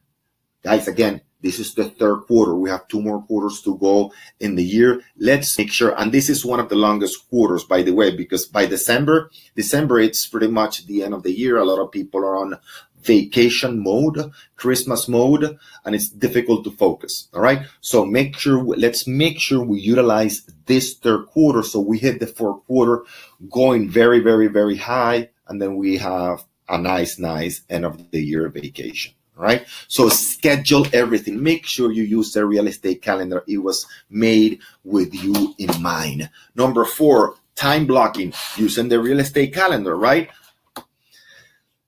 Guys, 0.63 0.87
again, 0.87 1.21
this 1.41 1.59
is 1.59 1.75
the 1.75 1.85
third 1.85 2.21
quarter. 2.21 2.55
We 2.55 2.71
have 2.71 2.87
two 2.87 3.01
more 3.01 3.21
quarters 3.21 3.61
to 3.61 3.77
go 3.77 4.11
in 4.39 4.55
the 4.55 4.63
year. 4.63 5.01
Let's 5.15 5.55
make 5.59 5.71
sure, 5.71 5.93
and 5.99 6.11
this 6.11 6.27
is 6.27 6.43
one 6.43 6.59
of 6.59 6.69
the 6.69 6.75
longest 6.75 7.29
quarters, 7.29 7.63
by 7.63 7.83
the 7.83 7.91
way, 7.91 8.15
because 8.15 8.47
by 8.47 8.65
December, 8.65 9.29
December, 9.55 9.99
it's 9.99 10.25
pretty 10.25 10.47
much 10.47 10.87
the 10.87 11.03
end 11.03 11.13
of 11.13 11.21
the 11.21 11.31
year. 11.31 11.57
A 11.57 11.65
lot 11.65 11.79
of 11.79 11.91
people 11.91 12.21
are 12.21 12.35
on 12.35 12.57
vacation 13.05 13.83
mode, 13.83 14.31
Christmas 14.55 15.07
mode, 15.07 15.57
and 15.83 15.95
it's 15.95 16.09
difficult 16.09 16.63
to 16.63 16.71
focus. 16.71 17.27
All 17.33 17.41
right. 17.41 17.61
So 17.81 18.05
make 18.05 18.37
sure, 18.37 18.63
let's 18.63 19.07
make 19.07 19.39
sure 19.39 19.63
we 19.63 19.79
utilize 19.79 20.41
this 20.65 20.95
third 20.95 21.27
quarter. 21.27 21.63
So 21.63 21.79
we 21.79 21.99
hit 21.99 22.19
the 22.19 22.27
fourth 22.27 22.65
quarter 22.65 23.03
going 23.49 23.89
very, 23.89 24.19
very, 24.19 24.47
very 24.47 24.77
high. 24.77 25.29
And 25.47 25.61
then 25.61 25.75
we 25.77 25.97
have 25.97 26.43
a 26.67 26.77
nice, 26.77 27.19
nice 27.19 27.61
end 27.69 27.85
of 27.85 28.11
the 28.11 28.21
year 28.21 28.49
vacation. 28.49 29.13
Right. 29.37 29.65
So 29.89 30.07
schedule 30.07 30.87
everything. 30.93 31.43
Make 31.43 31.65
sure 31.65 31.91
you 31.91 32.03
use 32.03 32.31
the 32.31 32.45
real 32.45 32.67
estate 32.67 33.01
calendar. 33.01 33.43
It 33.47 33.57
was 33.57 33.85
made 34.09 34.59
with 34.85 35.13
you 35.13 35.53
in 35.57 35.81
mind. 35.81 36.29
Number 36.55 36.85
four, 36.85 37.35
time 37.55 37.85
blocking 37.85 38.33
using 38.55 38.87
the 38.87 38.99
real 39.01 39.19
estate 39.19 39.53
calendar, 39.53 39.95
right? 39.97 40.29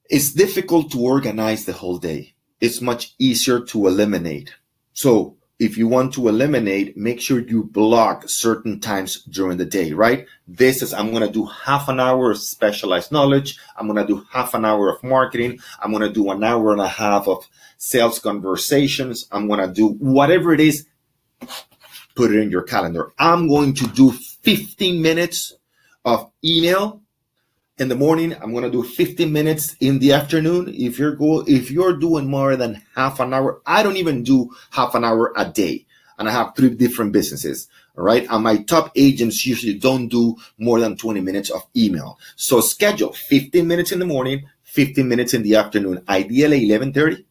It's 0.09 0.31
difficult 0.31 0.91
to 0.91 1.01
organize 1.01 1.65
the 1.65 1.73
whole 1.73 1.97
day. 1.97 2.33
It's 2.61 2.81
much 2.81 3.13
easier 3.19 3.59
to 3.59 3.87
eliminate. 3.87 4.55
So 4.93 5.35
if 5.59 5.77
you 5.77 5.87
want 5.87 6.13
to 6.13 6.27
eliminate, 6.27 6.95
make 6.95 7.19
sure 7.19 7.39
you 7.39 7.63
block 7.63 8.29
certain 8.29 8.79
times 8.79 9.23
during 9.23 9.57
the 9.57 9.65
day, 9.65 9.91
right? 9.91 10.25
This 10.47 10.81
is, 10.81 10.93
I'm 10.93 11.11
going 11.11 11.25
to 11.25 11.31
do 11.31 11.45
half 11.45 11.89
an 11.89 11.99
hour 11.99 12.31
of 12.31 12.37
specialized 12.37 13.11
knowledge. 13.11 13.59
I'm 13.75 13.87
going 13.87 14.05
to 14.05 14.07
do 14.07 14.25
half 14.31 14.53
an 14.53 14.65
hour 14.65 14.89
of 14.89 15.03
marketing. 15.03 15.59
I'm 15.81 15.91
going 15.91 16.07
to 16.07 16.13
do 16.13 16.29
an 16.31 16.43
hour 16.43 16.71
and 16.71 16.81
a 16.81 16.87
half 16.87 17.27
of 17.27 17.47
sales 17.77 18.19
conversations. 18.19 19.27
I'm 19.31 19.47
going 19.47 19.59
to 19.59 19.73
do 19.73 19.89
whatever 19.89 20.53
it 20.53 20.59
is. 20.59 20.85
put 22.15 22.31
it 22.31 22.39
in 22.39 22.51
your 22.51 22.63
calendar. 22.63 23.11
I'm 23.19 23.47
going 23.47 23.73
to 23.75 23.87
do 23.87 24.11
15 24.11 25.01
minutes 25.01 25.53
of 26.05 26.31
email 26.43 27.01
in 27.77 27.89
the 27.89 27.96
morning. 27.96 28.36
I'm 28.41 28.51
going 28.51 28.63
to 28.63 28.72
do 28.72 28.84
15 28.84 29.31
minutes 29.31 29.75
in 29.79 30.00
the 30.00 30.13
afternoon. 30.13 30.74
If 30.75 30.98
you're 30.98 31.15
go, 31.15 31.43
if 31.48 31.69
you're 31.72 31.98
doing 31.98 32.27
more 32.27 32.55
than 32.55 32.81
half 32.96 33.19
an 33.19 33.34
hour, 33.34 33.62
I 33.65 33.84
don't 33.84 33.98
even 33.98 34.24
do 34.24 34.50
half 34.72 34.96
an 34.96 35.03
hour 35.03 35.34
a 35.36 35.46
day. 35.46 35.86
And 36.19 36.27
I 36.27 36.31
have 36.31 36.55
three 36.55 36.72
different 36.72 37.12
businesses. 37.12 37.67
Right. 37.96 38.27
And 38.29 38.43
my 38.43 38.57
top 38.57 38.91
agents 38.96 39.46
usually 39.46 39.74
don't 39.74 40.07
do 40.07 40.36
more 40.60 40.79
than 40.79 40.98
20 40.98 41.19
minutes 41.22 41.50
of 41.50 41.63
email. 41.75 42.19
So 42.36 42.62
schedule 42.62 43.13
15 43.13 43.67
minutes 43.67 43.91
in 43.91 44.00
the 44.00 44.05
morning, 44.05 44.48
15 44.63 45.07
minutes 45.07 45.34
in 45.34 45.41
the 45.41 45.55
afternoon, 45.55 46.03
ideally 46.07 46.57
1130 46.57 47.25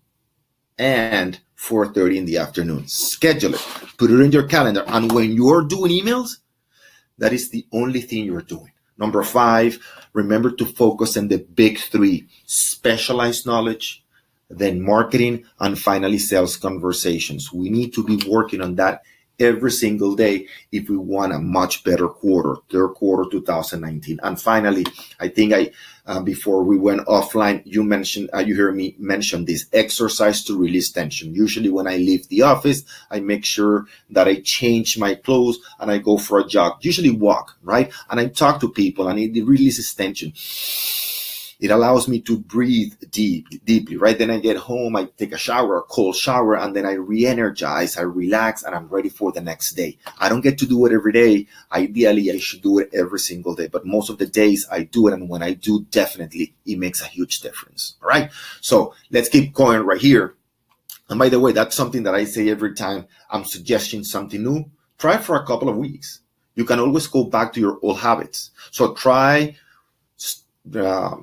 and 0.79 1.39
4.30 1.57 2.17
in 2.17 2.25
the 2.27 2.39
afternoon. 2.39 2.87
Schedule 2.89 3.55
it. 3.55 3.67
Put 3.97 4.11
it 4.11 4.21
in 4.21 4.33
your 4.33 4.47
calendar. 4.47 4.85
And 4.89 5.11
when 5.13 5.33
you're 5.33 5.63
doing 5.63 5.93
emails, 5.93 6.39
that 7.19 7.33
is 7.33 7.49
the 7.51 7.65
only 7.73 8.01
thing 8.01 8.25
you're 8.25 8.43
doing. 8.43 8.73
Number 8.99 9.23
five, 9.23 9.79
remember 10.13 10.51
to 10.53 10.65
focus 10.65 11.17
on 11.17 11.29
the 11.29 11.39
big 11.39 11.79
three 11.79 12.27
specialized 12.47 13.47
knowledge, 13.47 14.03
then 14.49 14.81
marketing, 14.81 15.45
and 15.61 15.79
finally 15.79 16.19
sales 16.19 16.57
conversations. 16.57 17.53
We 17.53 17.69
need 17.69 17.93
to 17.95 18.05
be 18.05 18.23
working 18.29 18.61
on 18.61 18.77
that 18.77 19.03
every 19.39 19.71
single 19.71 20.17
day 20.17 20.47
if 20.73 20.89
we 20.89 20.97
want 20.97 21.33
a 21.33 21.39
much 21.39 21.85
better 21.85 22.09
quarter, 22.09 22.57
third 22.71 22.89
quarter 22.95 23.29
2019. 23.31 24.19
And 24.23 24.41
finally, 24.41 24.87
I 25.21 25.29
think 25.29 25.53
I, 25.53 25.71
uh, 26.07 26.21
before 26.21 26.63
we 26.63 26.79
went 26.79 27.07
offline, 27.07 27.63
you 27.65 27.83
mentioned, 27.83 28.31
uh, 28.33 28.39
you 28.39 28.55
hear 28.55 28.73
me 28.73 28.95
mention 28.99 29.45
this 29.45 29.67
exercise 29.73 30.45
to 30.45 30.59
release 30.59 30.91
tension. 30.91 31.35
Usually 31.35 31.69
when 31.69 31.87
I 31.87 31.97
leave 31.97 32.29
the 32.29 32.43
office, 32.43 32.83
I 33.11 33.21
make 33.21 33.45
sure 33.45 33.87
that 34.11 34.29
I 34.29 34.41
change 34.41 34.99
my 34.99 35.15
clothes 35.15 35.59
and 35.81 35.91
I 35.91 35.99
go 35.99 36.17
for 36.17 36.39
a 36.39 36.47
jog, 36.47 36.85
usually 36.85 37.11
walk, 37.11 37.57
right? 37.63 37.93
And 38.09 38.21
I 38.21 38.29
talk 38.29 38.61
to 38.61 38.69
people 38.71 39.09
and 39.09 39.19
it 39.19 39.45
releases 39.45 39.93
tension 39.95 40.33
it 41.59 41.71
allows 41.71 42.07
me 42.07 42.21
to 42.21 42.39
breathe 42.39 42.95
deep, 43.11 43.47
deeply, 43.65 43.97
right? 43.97 44.19
Then 44.19 44.31
I 44.31 44.39
get 44.39 44.57
home, 44.57 44.95
I 44.97 45.07
take 45.17 45.33
a 45.33 45.39
shower, 45.39 45.79
a 45.79 45.83
cold 45.83 46.17
shower, 46.17 46.57
and 46.57 46.77
then 46.77 46.85
I 46.85 46.93
re-energize, 46.93 47.97
I 47.97 48.03
relax, 48.03 48.63
and 48.63 48.75
I'm 48.75 48.89
ready 48.89 49.09
for 49.09 49.33
the 49.33 49.41
next 49.41 49.73
day. 49.73 49.97
I 50.19 50.29
don't 50.29 50.43
get 50.43 50.59
to 50.59 50.67
do 50.67 50.85
it 50.87 50.93
every 50.93 51.13
day. 51.13 51.47
Ideally, 51.73 52.31
I 52.31 52.39
should 52.39 52.63
do 52.63 52.79
it 52.79 52.91
every 52.93 53.21
single 53.21 53.55
day, 53.55 53.69
but 53.69 53.87
most 53.87 54.11
of 54.11 54.19
the 54.19 54.27
days 54.27 54.67
I 54.71 54.83
do 54.83 55.09
it. 55.09 55.15
And 55.15 55.29
when 55.29 55.43
I 55.43 55.55
do, 55.55 55.87
definitely 55.91 56.55
it 56.67 56.79
makes 56.79 57.01
a 57.01 57.07
huge 57.07 57.41
difference. 57.41 57.97
All 58.03 58.09
right. 58.09 58.31
So 58.61 58.95
let's 59.11 59.29
keep 59.29 59.55
going 59.55 59.81
right 59.81 60.01
here. 60.01 60.35
And 61.09 61.19
by 61.19 61.29
the 61.29 61.41
way, 61.41 61.53
that's 61.53 61.77
something 61.77 62.03
that 62.03 62.15
I 62.15 62.25
say 62.25 62.51
every 62.51 62.75
time 62.75 63.07
I'm 63.31 63.45
suggesting 63.45 64.05
something 64.05 64.43
new. 64.43 64.71
Try 64.99 65.19
for 65.19 65.37
a 65.37 65.47
couple 65.47 65.69
of 65.69 65.77
weeks. 65.77 66.21
You 66.55 66.65
can 66.65 66.81
always 66.81 67.07
go 67.07 67.25
back 67.25 67.53
to 67.53 67.61
your 67.61 67.79
old 67.83 67.99
habits. 67.99 68.51
So 68.71 68.95
try 68.95 69.57
uh, 70.75 71.17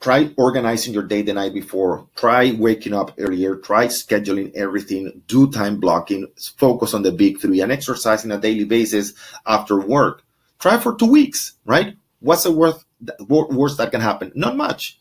try 0.00 0.30
organizing 0.36 0.92
your 0.94 1.02
day 1.02 1.22
the 1.22 1.34
night 1.34 1.54
before 1.54 2.06
try 2.16 2.52
waking 2.52 2.94
up 2.94 3.12
earlier 3.18 3.56
try 3.56 3.86
scheduling 3.86 4.54
everything 4.54 5.22
do 5.26 5.50
time 5.50 5.80
blocking 5.80 6.26
focus 6.56 6.94
on 6.94 7.02
the 7.02 7.12
big 7.12 7.40
three 7.40 7.60
and 7.60 7.72
exercising 7.72 8.30
on 8.32 8.38
a 8.38 8.40
daily 8.40 8.64
basis 8.64 9.14
after 9.46 9.80
work. 9.80 10.22
Try 10.58 10.78
for 10.78 10.94
two 10.94 11.10
weeks 11.10 11.54
right? 11.64 11.96
What's 12.20 12.44
the 12.44 12.52
worst 12.52 12.84
worst 13.28 13.78
that 13.78 13.90
can 13.90 14.00
happen? 14.00 14.32
Not 14.34 14.56
much. 14.56 14.98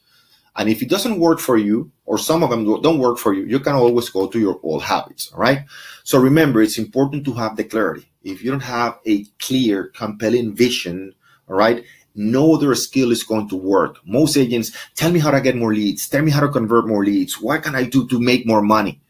And 0.58 0.70
if 0.70 0.82
it 0.82 0.89
doesn't 0.89 1.20
work 1.20 1.39
for 1.39 1.58
you 1.58 1.91
or 2.05 2.17
some 2.17 2.44
of 2.44 2.50
them 2.50 2.65
don't 2.82 3.00
work 3.00 3.17
for 3.17 3.34
you 3.34 3.44
you 3.46 3.60
can 3.60 3.75
always 3.75 4.10
go 4.10 4.27
to 4.27 4.39
your 4.39 4.60
old 4.63 4.84
habits 4.84 5.32
all 5.34 5.39
right? 5.39 5.65
So 6.03 6.20
remember 6.20 6.62
it's 6.62 6.77
important 6.77 7.25
to 7.25 7.34
have 7.34 7.58
the 7.58 7.65
clarity. 7.65 8.10
If 8.24 8.44
you 8.44 8.51
don't 8.51 8.62
have 8.62 9.00
a 9.05 9.25
clear 9.39 9.86
compelling 9.89 10.55
vision 10.55 11.13
all 11.50 11.58
right 11.58 11.84
no 12.15 12.55
other 12.55 12.74
skill 12.75 13.12
is 13.12 13.24
going 13.24 13.50
to 13.50 13.55
work. 13.55 13.98
Most 14.05 14.38
agents 14.38 14.72
tell 14.95 15.12
me 15.12 15.19
how 15.19 15.31
to 15.31 15.41
get 15.41 15.55
more 15.55 15.74
leads, 15.74 16.07
tell 16.07 16.24
me 16.24 16.31
how 16.31 16.41
to 16.41 16.50
convert 16.50 16.88
more 16.88 17.03
leads. 17.03 17.39
What 17.39 17.63
can 17.63 17.75
I 17.75 17.84
do 17.84 18.07
to 18.07 18.19
make 18.19 18.48
more 18.48 18.62
money? 18.62 19.01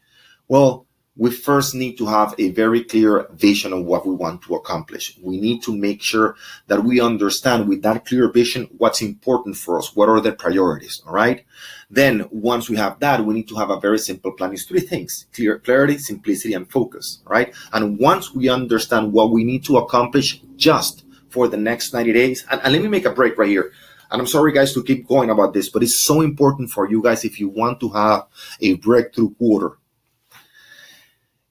Well, 0.48 0.86
we 1.18 1.30
first 1.30 1.74
need 1.74 1.96
to 1.96 2.06
have 2.06 2.34
a 2.38 2.50
very 2.50 2.84
clear 2.84 3.26
vision 3.32 3.72
of 3.72 3.84
what 3.84 4.06
we 4.06 4.14
want 4.14 4.42
to 4.42 4.54
accomplish. 4.54 5.18
We 5.22 5.40
need 5.40 5.62
to 5.62 5.74
make 5.74 6.02
sure 6.02 6.36
that 6.66 6.84
we 6.84 7.00
understand 7.00 7.68
with 7.68 7.82
that 7.82 8.04
clear 8.04 8.30
vision 8.30 8.68
what's 8.76 9.00
important 9.00 9.56
for 9.56 9.78
us, 9.78 9.96
what 9.96 10.10
are 10.10 10.20
the 10.20 10.32
priorities, 10.32 11.02
all 11.06 11.14
right? 11.14 11.44
Then 11.88 12.26
once 12.30 12.68
we 12.68 12.76
have 12.76 13.00
that, 13.00 13.24
we 13.24 13.32
need 13.32 13.48
to 13.48 13.56
have 13.56 13.70
a 13.70 13.80
very 13.80 13.98
simple 13.98 14.32
plan. 14.32 14.52
It's 14.52 14.64
three 14.64 14.80
things, 14.80 15.26
clear, 15.34 15.58
clarity, 15.58 15.96
simplicity, 15.96 16.52
and 16.52 16.70
focus, 16.70 17.22
right? 17.24 17.54
And 17.72 17.98
once 17.98 18.34
we 18.34 18.50
understand 18.50 19.12
what 19.12 19.30
we 19.30 19.42
need 19.42 19.64
to 19.64 19.78
accomplish, 19.78 20.42
just 20.56 21.05
for 21.36 21.48
the 21.48 21.58
next 21.58 21.92
90 21.92 22.14
days. 22.14 22.46
And, 22.50 22.62
and 22.64 22.72
let 22.72 22.80
me 22.80 22.88
make 22.88 23.04
a 23.04 23.10
break 23.10 23.36
right 23.36 23.48
here. 23.48 23.70
And 24.10 24.20
I'm 24.20 24.26
sorry, 24.26 24.52
guys, 24.52 24.72
to 24.72 24.82
keep 24.82 25.06
going 25.06 25.28
about 25.28 25.52
this, 25.52 25.68
but 25.68 25.82
it's 25.82 25.98
so 25.98 26.22
important 26.22 26.70
for 26.70 26.88
you 26.88 27.02
guys 27.02 27.26
if 27.26 27.38
you 27.38 27.50
want 27.50 27.78
to 27.80 27.90
have 27.90 28.26
a 28.62 28.74
breakthrough 28.76 29.34
quarter. 29.34 29.76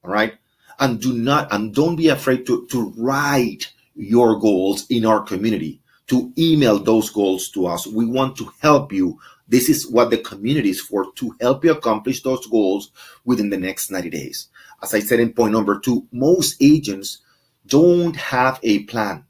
All 0.04 0.12
right. 0.12 0.36
And 0.80 1.02
do 1.02 1.14
not, 1.14 1.52
and 1.52 1.74
don't 1.74 1.96
be 1.96 2.10
afraid 2.10 2.46
to, 2.48 2.68
to 2.68 2.94
write 2.98 3.72
your 3.96 4.40
goals 4.40 4.86
in 4.90 5.06
our 5.06 5.22
community, 5.22 5.82
to 6.08 6.32
email 6.38 6.80
those 6.80 7.10
goals 7.10 7.50
to 7.50 7.68
us. 7.68 7.88
We 7.88 8.06
want 8.06 8.38
to 8.38 8.52
help 8.62 8.94
you 8.94 9.20
this 9.48 9.70
is 9.70 9.88
what 9.88 10.10
the 10.10 10.18
community 10.18 10.70
is 10.70 10.82
for 10.82 11.12
to 11.14 11.36
help 11.40 11.64
you 11.64 11.72
accomplish 11.72 12.22
those 12.22 12.46
goals 12.48 12.92
within 13.26 13.50
the 13.50 13.58
next 13.58 13.90
90 13.92 14.10
days. 14.10 14.50
As 14.84 14.94
I 14.94 15.00
said 15.00 15.20
in 15.20 15.34
point 15.34 15.54
number 15.54 15.80
two, 15.80 16.06
most 16.12 16.62
agents 16.62 17.20
don't 17.66 18.16
have 18.16 18.60
a 18.64 18.84
plan. 18.84 19.26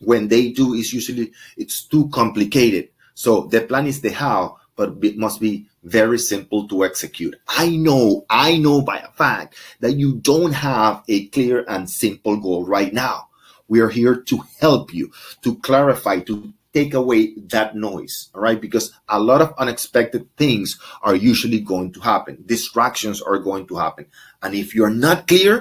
When 0.00 0.28
they 0.28 0.50
do, 0.50 0.74
it's 0.74 0.92
usually 0.92 1.32
it's 1.56 1.82
too 1.82 2.08
complicated. 2.08 2.90
So 3.14 3.42
the 3.46 3.62
plan 3.62 3.86
is 3.86 4.00
the 4.00 4.10
how, 4.10 4.58
but 4.76 4.96
it 5.02 5.16
must 5.16 5.40
be 5.40 5.66
very 5.84 6.18
simple 6.18 6.68
to 6.68 6.84
execute. 6.84 7.34
I 7.48 7.70
know, 7.70 8.26
I 8.28 8.58
know 8.58 8.82
by 8.82 8.98
a 8.98 9.08
fact 9.12 9.56
that 9.80 9.96
you 9.96 10.16
don't 10.16 10.52
have 10.52 11.02
a 11.08 11.26
clear 11.28 11.64
and 11.66 11.88
simple 11.88 12.36
goal 12.36 12.66
right 12.66 12.92
now. 12.92 13.28
We 13.68 13.80
are 13.80 13.88
here 13.88 14.16
to 14.16 14.44
help 14.60 14.92
you, 14.92 15.10
to 15.42 15.56
clarify, 15.56 16.20
to 16.20 16.52
take 16.76 16.92
away 16.94 17.34
that 17.54 17.74
noise, 17.74 18.28
all 18.34 18.42
right? 18.42 18.60
Because 18.60 18.92
a 19.08 19.18
lot 19.18 19.40
of 19.40 19.54
unexpected 19.58 20.24
things 20.36 20.78
are 21.06 21.16
usually 21.16 21.60
going 21.72 21.90
to 21.92 22.00
happen. 22.00 22.34
Distractions 22.44 23.18
are 23.22 23.38
going 23.48 23.64
to 23.68 23.76
happen. 23.76 24.04
And 24.42 24.54
if 24.54 24.74
you're 24.74 24.96
not 25.06 25.26
clear, 25.26 25.54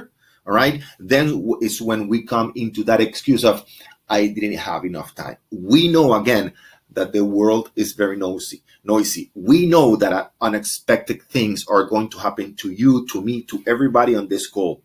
All 0.46 0.54
right. 0.54 0.84
Then 1.00 1.26
it's 1.62 1.82
when 1.82 2.08
we 2.08 2.22
come 2.24 2.54
into 2.56 2.84
that 2.84 3.02
excuse 3.02 3.44
of, 3.44 3.66
I 4.08 4.28
didn't 4.28 4.58
have 4.58 4.86
enough 4.86 5.16
time. 5.16 5.38
We 5.50 5.88
know 5.88 6.14
again 6.14 6.54
that 6.92 7.14
the 7.14 7.26
world 7.26 7.72
is 7.76 7.94
very 7.94 8.18
noisy. 8.18 8.62
Noisy. 8.84 9.32
We 9.34 9.66
know 9.66 9.96
that 9.98 10.14
uh, 10.14 10.28
unexpected 10.40 11.24
things 11.24 11.66
are 11.68 11.86
going 11.86 12.10
to 12.10 12.20
happen 12.20 12.56
to 12.58 12.70
you, 12.70 13.08
to 13.12 13.22
me, 13.22 13.42
to 13.44 13.64
everybody 13.66 14.16
on 14.16 14.28
this 14.28 14.48
call. 14.48 14.84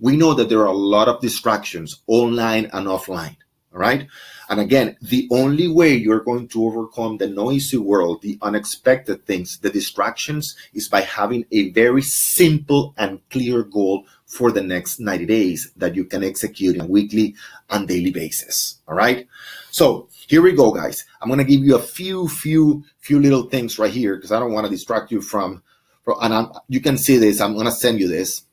We 0.00 0.16
know 0.16 0.34
that 0.34 0.48
there 0.48 0.60
are 0.60 0.74
a 0.74 0.82
lot 0.96 1.08
of 1.08 1.20
distractions 1.20 2.02
online 2.08 2.66
and 2.72 2.86
offline. 2.88 3.36
All 3.76 3.82
right. 3.82 4.08
And 4.48 4.58
again, 4.58 4.96
the 5.02 5.28
only 5.30 5.68
way 5.68 5.94
you're 5.94 6.24
going 6.24 6.48
to 6.48 6.64
overcome 6.64 7.18
the 7.18 7.28
noisy 7.28 7.76
world, 7.76 8.22
the 8.22 8.38
unexpected 8.40 9.26
things, 9.26 9.58
the 9.58 9.68
distractions 9.68 10.56
is 10.72 10.88
by 10.88 11.02
having 11.02 11.44
a 11.52 11.72
very 11.72 12.00
simple 12.00 12.94
and 12.96 13.20
clear 13.28 13.62
goal 13.64 14.06
for 14.24 14.50
the 14.50 14.62
next 14.62 14.98
90 14.98 15.26
days 15.26 15.72
that 15.76 15.94
you 15.94 16.06
can 16.06 16.24
execute 16.24 16.80
on 16.80 16.86
a 16.86 16.88
weekly 16.88 17.34
and 17.68 17.86
daily 17.86 18.10
basis. 18.10 18.78
All 18.88 18.94
right. 18.94 19.28
So 19.70 20.08
here 20.26 20.40
we 20.40 20.52
go, 20.52 20.72
guys. 20.72 21.04
I'm 21.20 21.28
going 21.28 21.38
to 21.38 21.44
give 21.44 21.62
you 21.62 21.76
a 21.76 21.82
few, 21.82 22.26
few, 22.28 22.82
few 23.00 23.20
little 23.20 23.50
things 23.50 23.78
right 23.78 23.92
here 23.92 24.16
because 24.16 24.32
I 24.32 24.40
don't 24.40 24.54
want 24.54 24.64
to 24.64 24.70
distract 24.70 25.12
you 25.12 25.20
from, 25.20 25.62
from 26.02 26.16
and 26.22 26.32
I'm, 26.32 26.52
you 26.68 26.80
can 26.80 26.96
see 26.96 27.18
this. 27.18 27.42
I'm 27.42 27.52
going 27.52 27.66
to 27.66 27.72
send 27.72 28.00
you 28.00 28.08
this 28.08 28.44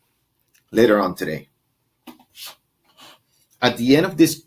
later 0.72 1.00
on 1.00 1.15
today. 1.15 1.48
At 3.62 3.77
the 3.77 3.96
end 3.96 4.06
of 4.06 4.18
this 4.18 4.44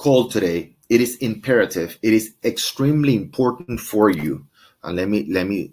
call 0.00 0.30
today, 0.30 0.74
it 0.88 1.00
is 1.02 1.16
imperative. 1.18 1.98
It 2.00 2.14
is 2.14 2.34
extremely 2.42 3.14
important 3.14 3.80
for 3.80 4.08
you. 4.08 4.46
And 4.82 4.96
let 4.96 5.08
me 5.10 5.26
let 5.28 5.46
me 5.46 5.72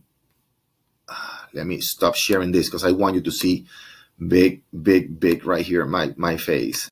uh, 1.07 1.46
let 1.53 1.65
me 1.65 1.79
stop 1.79 2.15
sharing 2.15 2.51
this 2.51 2.67
because 2.67 2.84
I 2.84 2.91
want 2.91 3.15
you 3.15 3.22
to 3.22 3.31
see 3.31 3.65
big, 4.27 4.63
big, 4.84 5.17
big 5.17 5.46
right 5.46 5.65
here, 5.65 5.86
my 5.86 6.13
my 6.17 6.36
face 6.36 6.89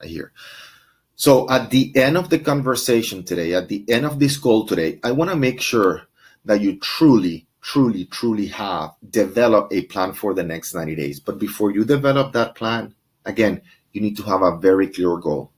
right 0.00 0.08
here. 0.08 0.32
So 1.14 1.50
at 1.50 1.68
the 1.68 1.92
end 1.94 2.16
of 2.16 2.30
the 2.30 2.38
conversation 2.38 3.22
today, 3.22 3.52
at 3.52 3.68
the 3.68 3.84
end 3.86 4.06
of 4.06 4.18
this 4.18 4.38
call 4.38 4.66
today, 4.66 4.98
I 5.04 5.12
want 5.12 5.30
to 5.30 5.36
make 5.36 5.60
sure 5.60 6.08
that 6.46 6.62
you 6.62 6.78
truly, 6.78 7.46
truly, 7.60 8.06
truly 8.06 8.46
have 8.46 8.92
developed 9.10 9.74
a 9.74 9.82
plan 9.82 10.14
for 10.14 10.32
the 10.32 10.44
next 10.44 10.74
90 10.74 10.94
days. 10.94 11.20
But 11.20 11.38
before 11.38 11.70
you 11.70 11.84
develop 11.84 12.32
that 12.32 12.54
plan, 12.54 12.94
again, 13.26 13.60
you 13.92 14.00
need 14.00 14.16
to 14.16 14.22
have 14.22 14.42
a 14.42 14.56
very 14.56 14.86
clear 14.86 15.18
goal 15.18 15.52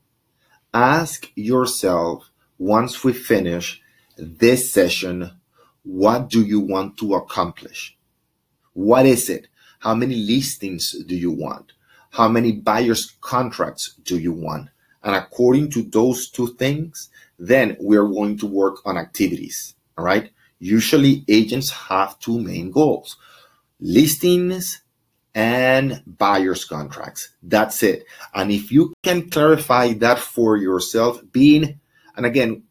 ask 0.72 1.30
yourself 1.34 2.30
once 2.58 3.02
we 3.02 3.12
finish 3.12 3.80
this 4.16 4.72
session, 4.72 5.32
what 5.82 6.28
do 6.28 6.42
you 6.42 6.60
want 6.60 6.96
to 6.98 7.14
accomplish? 7.14 7.96
What 8.74 9.06
is 9.06 9.28
it? 9.30 9.48
How 9.80 9.94
many 9.94 10.14
listings 10.14 10.94
do 11.06 11.16
you 11.16 11.30
want? 11.30 11.72
How 12.10 12.28
many 12.28 12.52
buyer's 12.52 13.16
contracts 13.20 13.94
do 14.04 14.18
you 14.18 14.32
want? 14.32 14.68
And 15.02 15.16
according 15.16 15.70
to 15.70 15.82
those 15.82 16.28
two 16.28 16.48
things, 16.54 17.08
then 17.38 17.76
we're 17.80 18.06
going 18.06 18.36
to 18.38 18.46
work 18.46 18.76
on 18.84 18.98
activities. 18.98 19.74
All 19.96 20.04
right. 20.04 20.30
Usually 20.58 21.24
agents 21.26 21.70
have 21.70 22.18
two 22.18 22.38
main 22.38 22.70
goals 22.70 23.16
listings 23.80 24.82
and 25.34 26.02
buyer's 26.06 26.64
contracts. 26.64 27.30
That's 27.42 27.82
it. 27.82 28.04
And 28.34 28.50
if 28.50 28.72
you 28.72 28.94
can 29.02 29.30
clarify 29.30 29.92
that 29.94 30.18
for 30.18 30.56
yourself, 30.56 31.20
being, 31.32 31.80
and 32.16 32.26
again, 32.26 32.64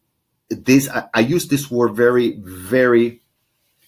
this, 0.50 0.90
I, 0.90 1.08
I 1.14 1.20
use 1.22 1.48
this 1.48 1.72
word 1.72 1.96
very, 1.96 2.38
very, 2.42 3.22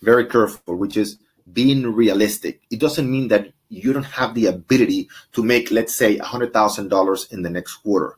very 0.02 0.26
careful, 0.26 0.76
which 0.76 0.98
is 0.98 1.18
being 1.52 1.94
realistic. 1.94 2.62
It 2.70 2.80
doesn't 2.80 3.10
mean 3.10 3.28
that 3.30 3.52
you 3.70 3.94
don't 3.94 4.04
have 4.04 4.36
the 4.36 4.48
ability 4.48 5.10
to 5.34 5.44
make, 5.44 5.72
let's 5.72 5.96
say, 5.96 6.18
$100,000 6.18 7.34
in 7.34 7.42
the 7.42 7.50
next 7.50 7.78
quarter. 7.78 8.18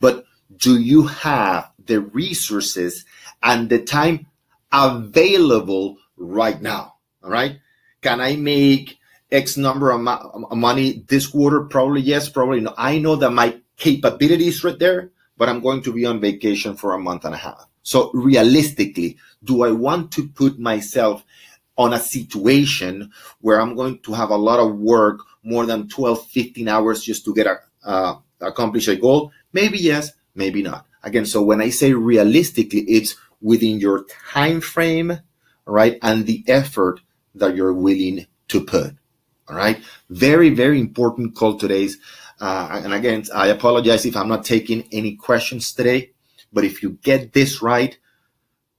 But 0.00 0.24
do 0.56 0.78
you 0.78 1.04
have 1.06 1.70
the 1.86 2.00
resources 2.00 3.04
and 3.42 3.68
the 3.68 3.82
time 3.82 4.26
available 4.72 5.98
right 6.16 6.60
now? 6.60 6.96
All 7.22 7.30
right. 7.30 7.58
Can 8.02 8.20
I 8.20 8.36
make 8.36 8.98
X 9.30 9.56
number 9.56 9.90
of 9.90 10.00
money 10.56 11.04
this 11.08 11.26
quarter? 11.26 11.62
Probably 11.62 12.00
yes, 12.00 12.28
probably 12.28 12.60
no. 12.60 12.74
I 12.76 12.98
know 12.98 13.16
that 13.16 13.30
my 13.30 13.60
capabilities 13.76 14.62
right 14.64 14.78
there, 14.78 15.10
but 15.36 15.48
I'm 15.48 15.60
going 15.60 15.82
to 15.82 15.92
be 15.92 16.04
on 16.04 16.20
vacation 16.20 16.76
for 16.76 16.94
a 16.94 16.98
month 16.98 17.24
and 17.24 17.34
a 17.34 17.38
half. 17.38 17.66
So 17.82 18.10
realistically, 18.12 19.16
do 19.42 19.64
I 19.64 19.70
want 19.70 20.12
to 20.12 20.28
put 20.28 20.58
myself 20.58 21.24
on 21.78 21.94
a 21.94 21.98
situation 21.98 23.10
where 23.40 23.60
I'm 23.60 23.74
going 23.74 24.00
to 24.00 24.12
have 24.12 24.30
a 24.30 24.36
lot 24.36 24.60
of 24.60 24.76
work, 24.76 25.20
more 25.42 25.64
than 25.64 25.88
12, 25.88 26.26
15 26.26 26.68
hours 26.68 27.02
just 27.02 27.24
to 27.24 27.34
get 27.34 27.46
a, 27.46 27.56
uh, 27.84 28.16
accomplish 28.40 28.88
a 28.88 28.96
goal? 28.96 29.32
Maybe 29.52 29.78
yes, 29.78 30.12
maybe 30.34 30.62
not. 30.62 30.86
Again, 31.02 31.24
so 31.24 31.42
when 31.42 31.62
I 31.62 31.70
say 31.70 31.94
realistically, 31.94 32.82
it's 32.82 33.16
within 33.40 33.80
your 33.80 34.04
time 34.30 34.60
frame, 34.60 35.20
right? 35.64 35.98
And 36.02 36.26
the 36.26 36.44
effort 36.46 37.00
that 37.34 37.56
you're 37.56 37.72
willing 37.72 38.26
to 38.48 38.64
put. 38.64 38.94
All 39.50 39.56
right. 39.56 39.82
Very, 40.10 40.50
very 40.50 40.78
important 40.78 41.34
call 41.34 41.58
today's. 41.58 41.98
Uh, 42.40 42.80
and 42.84 42.94
again, 42.94 43.24
I 43.34 43.48
apologize 43.48 44.06
if 44.06 44.16
I'm 44.16 44.28
not 44.28 44.44
taking 44.44 44.88
any 44.92 45.16
questions 45.16 45.72
today, 45.72 46.12
but 46.52 46.64
if 46.64 46.82
you 46.82 46.90
get 47.02 47.32
this 47.32 47.60
right, 47.60 47.98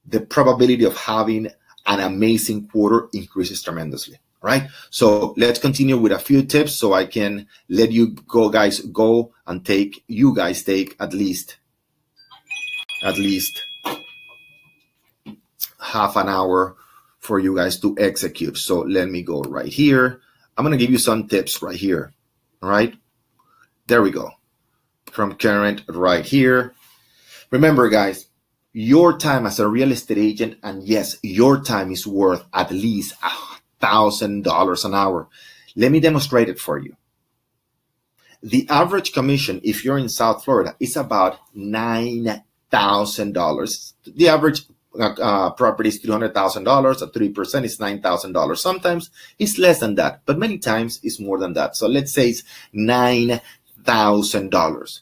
the 0.06 0.22
probability 0.22 0.86
of 0.86 0.96
having 0.96 1.50
an 1.86 2.00
amazing 2.00 2.70
quarter 2.70 3.10
increases 3.14 3.62
tremendously. 3.62 4.18
Right. 4.42 4.70
So 4.90 5.36
let's 5.38 5.60
continue 5.60 5.98
with 5.98 6.14
a 6.14 6.18
few 6.18 6.44
tips 6.44 6.74
so 6.74 6.94
I 6.94 7.06
can 7.06 7.48
let 7.70 7.92
you 7.92 8.16
go, 8.28 8.50
guys, 8.50 8.80
go 8.80 9.34
and 9.46 9.64
take, 9.64 10.04
you 10.08 10.34
guys 10.34 10.64
take 10.64 10.96
at 11.00 11.14
least, 11.14 11.58
at 13.04 13.18
least 13.18 13.62
half 15.80 16.16
an 16.16 16.30
hour 16.30 16.76
for 17.20 17.38
you 17.40 17.56
guys 17.56 17.80
to 17.82 17.96
execute. 18.00 18.58
So 18.58 18.80
let 18.80 19.10
me 19.10 19.22
go 19.22 19.44
right 19.44 19.68
here. 19.68 20.22
I'm 20.58 20.66
going 20.66 20.78
to 20.78 20.84
give 20.84 20.92
you 20.92 20.98
some 20.98 21.28
tips 21.28 21.62
right 21.62 21.76
here. 21.76 22.14
All 22.62 22.70
right. 22.70 22.94
There 23.88 24.02
we 24.02 24.12
go. 24.12 24.32
From 25.12 25.36
current 25.36 25.84
right 25.88 26.26
here. 26.26 26.74
Remember, 27.50 27.90
guys, 27.90 28.28
your 28.74 29.18
time 29.18 29.46
as 29.46 29.60
a 29.60 29.68
real 29.68 29.92
estate 29.92 30.18
agent, 30.18 30.58
and 30.64 30.84
yes, 30.84 31.18
your 31.22 31.62
time 31.62 31.92
is 31.92 32.08
worth 32.08 32.46
at 32.54 32.72
least 32.72 33.14
a 33.24 33.32
thousand 33.80 34.44
dollars 34.44 34.86
an 34.86 34.94
hour. 34.94 35.28
Let 35.76 35.92
me 35.92 36.00
demonstrate 36.00 36.48
it 36.48 36.60
for 36.60 36.78
you. 36.78 36.96
The 38.44 38.68
average 38.70 39.12
commission, 39.14 39.62
if 39.64 39.84
you're 39.84 39.98
in 39.98 40.10
South 40.10 40.44
Florida, 40.44 40.76
is 40.80 40.96
about 40.96 41.40
nine 41.54 42.44
thousand 42.70 43.34
dollars. 43.34 43.94
The 44.06 44.30
average 44.30 44.64
uh, 45.00 45.14
uh, 45.22 45.52
property 45.52 45.90
is 45.90 46.02
$300,000 46.02 47.02
at 47.02 47.14
3% 47.14 47.64
is 47.64 47.78
$9,000. 47.78 48.58
Sometimes 48.58 49.10
it's 49.40 49.58
less 49.58 49.80
than 49.80 49.96
that, 49.96 50.22
but 50.26 50.38
many 50.38 50.58
times 50.58 51.00
it's 51.04 51.20
more 51.20 51.38
than 51.38 51.54
that. 51.54 51.76
So 51.76 51.88
let's 51.88 52.12
say 52.12 52.30
it's 52.30 52.44
$9,000. 52.74 55.00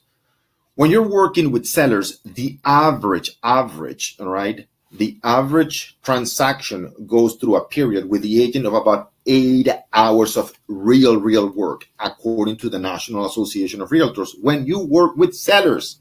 When 0.76 0.92
you're 0.92 1.10
working 1.10 1.52
with 1.52 1.66
sellers, 1.66 2.20
the 2.24 2.60
average, 2.64 3.38
average, 3.44 4.16
all 4.20 4.30
right, 4.30 4.68
the 4.92 5.18
average 5.24 5.98
transaction 6.04 6.94
goes 7.06 7.36
through 7.36 7.58
a 7.58 7.66
period 7.66 8.10
with 8.10 8.22
the 8.22 8.42
agent 8.42 8.66
of 8.66 8.74
about 8.74 9.12
eight 9.26 9.68
hours 9.94 10.38
of 10.38 10.54
real, 10.68 11.20
real 11.20 11.50
work, 11.50 11.88
according 12.00 12.58
to 12.58 12.70
the 12.70 12.80
National 12.80 13.26
Association 13.26 13.82
of 13.82 13.90
Realtors. 13.90 14.32
When 14.42 14.66
you 14.66 14.80
work 14.80 15.16
with 15.16 15.36
sellers, 15.36 16.00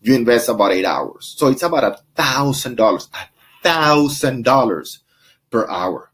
you 0.00 0.14
invest 0.14 0.48
about 0.48 0.72
eight 0.72 0.84
hours. 0.84 1.34
So 1.36 1.48
it's 1.48 1.62
about 1.62 1.84
a 1.84 1.98
thousand 2.14 2.76
dollars, 2.76 3.08
a 3.14 3.28
thousand 3.62 4.44
dollars 4.44 5.00
per 5.50 5.68
hour. 5.68 6.10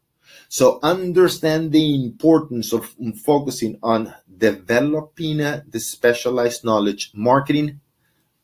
So 0.47 0.79
understand 0.83 1.71
the 1.71 2.05
importance 2.05 2.71
of 2.71 2.95
um, 3.01 3.13
focusing 3.13 3.77
on 3.83 4.13
developing 4.37 5.41
uh, 5.41 5.61
the 5.67 5.79
specialized 5.79 6.63
knowledge, 6.63 7.11
marketing, 7.13 7.81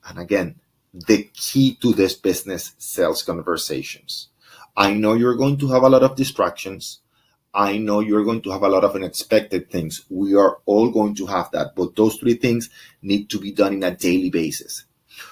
and 0.07 0.19
again, 0.19 0.59
the 0.93 1.23
key 1.33 1.75
to 1.81 1.93
this 1.93 2.15
business 2.15 2.73
sales 2.77 3.23
conversations. 3.23 4.27
I 4.75 4.93
know 4.93 5.13
you're 5.13 5.35
going 5.35 5.57
to 5.59 5.67
have 5.69 5.83
a 5.83 5.89
lot 5.89 6.03
of 6.03 6.15
distractions. 6.15 6.99
I 7.53 7.77
know 7.77 7.99
you're 7.99 8.23
going 8.23 8.41
to 8.43 8.51
have 8.51 8.63
a 8.63 8.69
lot 8.69 8.83
of 8.83 8.95
unexpected 8.95 9.69
things. 9.69 10.05
We 10.09 10.35
are 10.35 10.59
all 10.65 10.89
going 10.89 11.15
to 11.15 11.25
have 11.27 11.51
that, 11.51 11.75
but 11.75 11.95
those 11.95 12.15
three 12.15 12.35
things 12.35 12.69
need 13.01 13.29
to 13.29 13.39
be 13.39 13.51
done 13.51 13.73
in 13.73 13.83
a 13.83 13.95
daily 13.95 14.29
basis. 14.29 14.85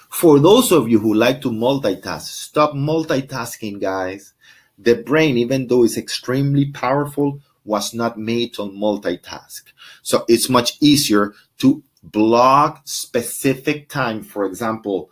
For 0.08 0.38
those 0.38 0.72
of 0.72 0.88
you 0.88 0.98
who 0.98 1.14
like 1.14 1.40
to 1.42 1.50
multitask, 1.50 2.22
stop 2.22 2.72
multitasking, 2.72 3.80
guys. 3.80 4.32
The 4.78 4.94
brain, 4.96 5.36
even 5.36 5.66
though 5.66 5.84
it's 5.84 5.96
extremely 5.96 6.66
powerful, 6.72 7.40
was 7.64 7.94
not 7.94 8.18
made 8.18 8.54
to 8.54 8.62
multitask. 8.62 9.62
So 10.02 10.24
it's 10.28 10.48
much 10.48 10.78
easier 10.80 11.34
to 11.58 11.82
block 12.02 12.82
specific 12.84 13.88
time. 13.88 14.22
For 14.22 14.44
example, 14.44 15.10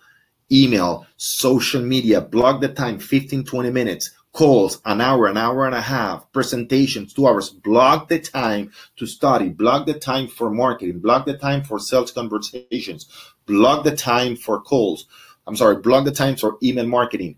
email, 0.50 1.06
social 1.16 1.82
media, 1.82 2.20
block 2.20 2.60
the 2.60 2.68
time 2.68 2.98
15, 2.98 3.44
20 3.44 3.70
minutes. 3.70 4.10
Calls, 4.32 4.80
an 4.84 5.00
hour, 5.00 5.26
an 5.26 5.36
hour 5.36 5.66
and 5.66 5.74
a 5.74 5.80
half, 5.80 6.30
presentations, 6.32 7.12
two 7.12 7.26
hours. 7.26 7.50
Block 7.50 8.08
the 8.08 8.18
time 8.18 8.70
to 8.96 9.06
study, 9.06 9.48
block 9.48 9.86
the 9.86 9.98
time 9.98 10.28
for 10.28 10.50
marketing, 10.50 11.00
block 11.00 11.26
the 11.26 11.36
time 11.36 11.64
for 11.64 11.78
sales 11.78 12.12
conversations, 12.12 13.06
block 13.46 13.84
the 13.84 13.96
time 13.96 14.36
for 14.36 14.60
calls. 14.60 15.06
I'm 15.46 15.56
sorry, 15.56 15.76
block 15.76 16.04
the 16.04 16.12
time 16.12 16.36
for 16.36 16.58
email 16.62 16.86
marketing. 16.86 17.36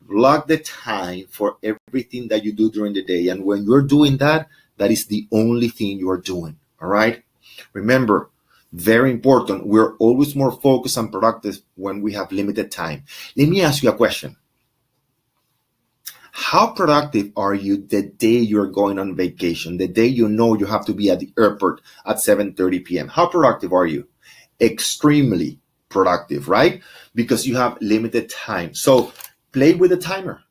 Block 0.00 0.48
the 0.48 0.58
time 0.58 1.24
for 1.30 1.56
everything 1.62 2.28
that 2.28 2.44
you 2.44 2.52
do 2.52 2.70
during 2.70 2.92
the 2.92 3.02
day. 3.02 3.28
And 3.28 3.44
when 3.44 3.64
you're 3.64 3.80
doing 3.82 4.18
that, 4.18 4.48
that 4.76 4.90
is 4.90 5.06
the 5.06 5.26
only 5.32 5.68
thing 5.68 5.98
you 5.98 6.10
are 6.10 6.20
doing. 6.20 6.58
All 6.80 6.88
right. 6.88 7.22
Remember, 7.72 8.28
very 8.72 9.10
important. 9.10 9.66
We're 9.66 9.96
always 9.96 10.34
more 10.34 10.52
focused 10.52 10.96
and 10.96 11.10
productive 11.10 11.60
when 11.76 12.02
we 12.02 12.12
have 12.12 12.32
limited 12.32 12.70
time. 12.70 13.04
Let 13.36 13.48
me 13.48 13.62
ask 13.62 13.82
you 13.82 13.88
a 13.88 13.96
question. 13.96 14.36
How 16.36 16.72
productive 16.72 17.30
are 17.36 17.54
you 17.54 17.76
the 17.76 18.02
day 18.02 18.38
you're 18.38 18.66
going 18.66 18.98
on 18.98 19.14
vacation, 19.14 19.76
the 19.76 19.86
day 19.86 20.06
you 20.06 20.28
know 20.28 20.58
you 20.58 20.66
have 20.66 20.84
to 20.86 20.92
be 20.92 21.08
at 21.08 21.20
the 21.20 21.32
airport 21.38 21.80
at 22.04 22.16
7:30 22.16 22.84
p.m.? 22.84 23.06
How 23.06 23.28
productive 23.28 23.72
are 23.72 23.86
you? 23.86 24.08
Extremely 24.60 25.60
productive, 25.88 26.48
right? 26.48 26.82
Because 27.14 27.46
you 27.46 27.54
have 27.54 27.78
limited 27.80 28.30
time. 28.30 28.74
So 28.74 29.12
play 29.52 29.74
with 29.74 29.90
the 29.90 29.96
timer. 29.96 30.42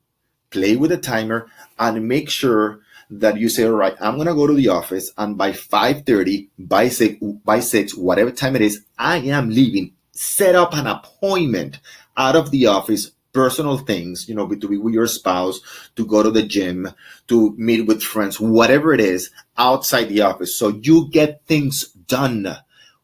Play 0.52 0.78
with 0.78 0.90
the 0.90 0.98
timer 0.98 1.48
and 1.78 2.08
make 2.08 2.30
sure 2.30 2.80
that 3.10 3.36
you 3.38 3.50
say, 3.50 3.66
all 3.66 3.72
right, 3.72 3.98
I'm 4.00 4.16
gonna 4.16 4.34
go 4.34 4.48
to 4.48 4.54
the 4.54 4.70
office 4.70 5.12
and 5.18 5.38
by 5.38 5.52
5:30, 5.52 6.48
by 6.58 6.88
six, 6.88 7.18
by 7.44 7.60
six, 7.60 7.94
whatever 7.94 8.32
time 8.32 8.56
it 8.56 8.62
is, 8.62 8.86
I 8.98 9.18
am 9.18 9.50
leaving. 9.50 9.92
Set 10.14 10.56
up 10.56 10.74
an 10.74 10.88
appointment 10.88 11.82
out 12.16 12.38
of 12.38 12.52
the 12.52 12.68
office 12.68 13.12
personal 13.34 13.78
things, 13.78 14.30
you 14.30 14.36
know, 14.36 14.48
to 14.48 14.68
be 14.68 14.78
with 14.78 14.94
your 14.94 15.08
spouse, 15.08 15.60
to 15.96 16.06
go 16.06 16.24
to 16.24 16.32
the 16.32 16.44
gym, 16.44 16.90
to 17.28 17.54
meet 17.58 17.86
with 17.86 18.02
friends, 18.02 18.40
whatever 18.40 18.94
it 18.94 19.00
is 19.02 19.32
outside 19.58 20.06
the 20.06 20.22
office. 20.22 20.56
So 20.56 20.70
you 20.70 21.10
get 21.10 21.46
things 21.46 21.86
done. 22.08 22.56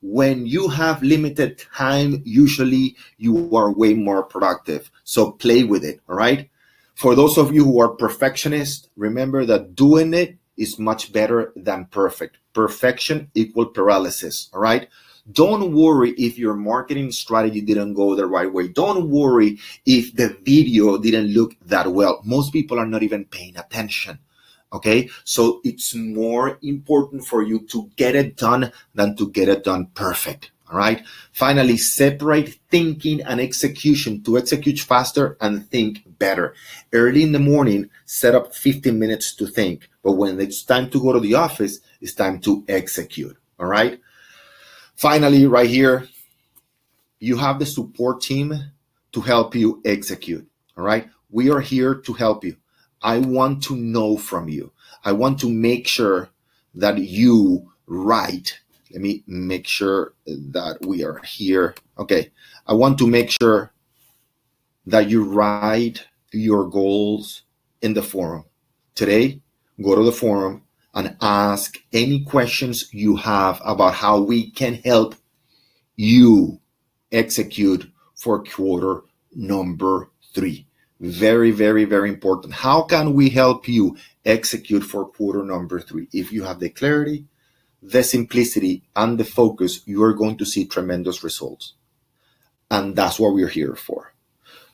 When 0.02 0.46
you 0.46 0.70
have 0.70 1.04
limited 1.04 1.60
time, 1.76 2.22
usually 2.24 2.96
you 3.18 3.54
are 3.56 3.72
way 3.72 3.96
more 3.96 4.24
productive. 4.24 4.90
So 5.04 5.32
play 5.32 5.64
with 5.64 5.84
it. 5.84 6.00
All 6.08 6.16
right. 6.16 6.50
For 6.96 7.16
those 7.16 7.38
of 7.38 7.54
you 7.54 7.66
who 7.66 7.82
are 7.82 7.90
perfectionists, 7.90 8.88
remember 8.96 9.46
that 9.46 9.76
doing 9.76 10.14
it 10.14 10.38
is 10.58 10.78
much 10.78 11.12
better 11.12 11.52
than 11.56 11.86
perfect. 11.86 12.38
Perfection 12.54 13.32
equal 13.34 13.68
paralysis. 13.68 14.50
All 14.54 14.62
right. 14.62 14.88
Don't 15.32 15.74
worry 15.74 16.12
if 16.12 16.38
your 16.38 16.56
marketing 16.56 17.12
strategy 17.12 17.62
didn't 17.62 17.94
go 17.94 18.16
the 18.16 18.26
right 18.26 18.52
way. 18.52 18.68
Don't 18.68 19.10
worry 19.10 19.60
if 19.86 20.16
the 20.16 20.38
video 20.44 20.98
didn't 20.98 21.34
look 21.34 21.56
that 21.66 21.92
well. 21.92 22.22
Most 22.24 22.52
people 22.52 22.80
are 22.80 22.86
not 22.86 23.04
even 23.04 23.26
paying 23.26 23.58
attention. 23.58 24.20
Okay. 24.72 25.10
So 25.24 25.62
it's 25.64 25.94
more 25.96 26.58
important 26.62 27.26
for 27.26 27.42
you 27.42 27.60
to 27.68 27.90
get 27.96 28.16
it 28.16 28.38
done 28.38 28.72
than 28.96 29.16
to 29.18 29.30
get 29.30 29.50
it 29.50 29.64
done 29.64 29.88
perfect. 29.94 30.52
All 30.72 30.78
right. 30.78 31.04
Finally, 31.32 31.78
separate 31.78 32.60
thinking 32.70 33.22
and 33.22 33.42
execution 33.42 34.22
to 34.24 34.38
execute 34.38 34.80
faster 34.80 35.36
and 35.42 35.68
think 35.70 36.04
better. 36.20 36.54
Early 36.94 37.24
in 37.24 37.32
the 37.32 37.40
morning, 37.40 37.90
set 38.06 38.36
up 38.36 38.54
15 38.54 38.98
minutes 38.98 39.34
to 39.36 39.48
think. 39.48 39.90
But 40.04 40.14
when 40.14 40.40
it's 40.40 40.64
time 40.64 40.92
to 40.92 41.02
go 41.02 41.14
to 41.14 41.20
the 41.20 41.34
office, 41.34 41.80
it's 42.02 42.14
time 42.14 42.40
to 42.42 42.64
execute. 42.68 43.36
All 43.60 43.66
right. 43.66 44.00
Finally, 45.00 45.48
right 45.48 45.70
here, 45.70 46.10
you 47.22 47.38
have 47.38 47.58
the 47.58 47.66
support 47.66 48.20
team 48.20 48.54
to 49.14 49.22
help 49.22 49.56
you 49.56 49.82
execute. 49.86 50.46
All 50.78 50.84
right. 50.84 51.08
We 51.30 51.50
are 51.50 51.62
here 51.62 51.96
to 51.96 52.12
help 52.12 52.44
you. 52.44 52.58
I 53.02 53.20
want 53.20 53.64
to 53.64 53.78
know 53.78 54.18
from 54.18 54.50
you. 54.50 54.74
I 55.06 55.14
want 55.14 55.40
to 55.40 55.50
make 55.50 55.88
sure 55.88 56.28
that 56.76 56.98
you 56.98 57.72
write. 57.88 58.60
Let 58.92 59.00
me 59.00 59.24
make 59.26 59.68
sure 59.68 60.16
that 60.28 60.80
we 60.82 61.06
are 61.06 61.20
here. 61.20 61.76
Okay. 61.98 62.30
I 62.68 62.74
want 62.74 62.98
to 62.98 63.08
make 63.08 63.30
sure 63.30 63.72
that 64.86 65.10
you 65.10 65.24
write 65.24 66.06
your 66.34 66.70
goals 66.70 67.44
in 67.82 67.94
the 67.94 68.04
forum. 68.04 68.44
Today, 68.96 69.40
go 69.82 69.96
to 69.96 70.04
the 70.04 70.12
forum 70.12 70.64
and 70.94 71.16
ask 71.22 71.78
any 71.94 72.24
questions 72.24 72.94
you 72.94 73.16
have 73.16 73.62
about 73.64 73.94
how 73.96 74.20
we 74.20 74.50
can 74.52 74.76
help 74.76 75.16
you 75.96 76.60
execute 77.12 77.90
for 78.16 78.44
quarter 78.44 79.02
number 79.34 80.10
three. 80.34 80.66
Very, 81.00 81.52
very, 81.52 81.86
very 81.86 82.10
important. 82.10 82.54
How 82.54 82.82
can 82.82 83.14
we 83.14 83.30
help 83.30 83.68
you 83.68 83.98
execute 84.26 84.84
for 84.84 85.06
quarter 85.06 85.44
number 85.44 85.80
three? 85.80 86.08
If 86.12 86.32
you 86.32 86.44
have 86.44 86.60
the 86.60 86.70
clarity, 86.70 87.26
the 87.82 88.04
simplicity, 88.04 88.84
and 88.96 89.18
the 89.18 89.24
focus, 89.24 89.82
you 89.86 90.04
are 90.04 90.14
going 90.14 90.38
to 90.38 90.46
see 90.46 90.66
tremendous 90.66 91.24
results. 91.24 91.74
And 92.70 92.96
that's 92.96 93.20
what 93.20 93.34
we're 93.34 93.48
here 93.48 93.76
for. 93.76 94.14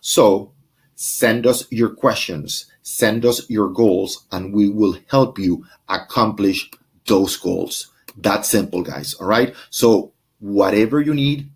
So 0.01 0.53
send 0.95 1.45
us 1.45 1.71
your 1.71 1.89
questions 1.89 2.71
Send 2.87 3.25
us 3.25 3.49
your 3.49 3.69
goals 3.69 4.27
and 4.31 4.53
we 4.53 4.69
will 4.69 4.95
help 5.07 5.39
you 5.39 5.65
accomplish 5.89 6.69
those 7.07 7.35
goals. 7.35 7.91
That 8.15 8.45
simple, 8.45 8.83
guys. 8.83 9.15
All 9.15 9.25
right. 9.25 9.55
So 9.71 10.13
whatever 10.39 11.01
you 11.01 11.15
need, 11.15 11.49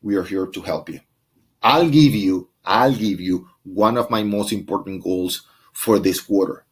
we 0.00 0.14
are 0.14 0.22
here 0.22 0.46
to 0.46 0.60
help 0.60 0.88
you. 0.88 1.00
I'll 1.60 1.90
give 1.90 2.14
you, 2.14 2.50
I'll 2.64 2.94
give 2.94 3.20
you 3.20 3.48
one 3.64 3.96
of 3.96 4.10
my 4.10 4.22
most 4.22 4.52
important 4.52 5.02
goals 5.02 5.42
for 5.72 5.98
this 5.98 6.20
quarter. 6.20 6.64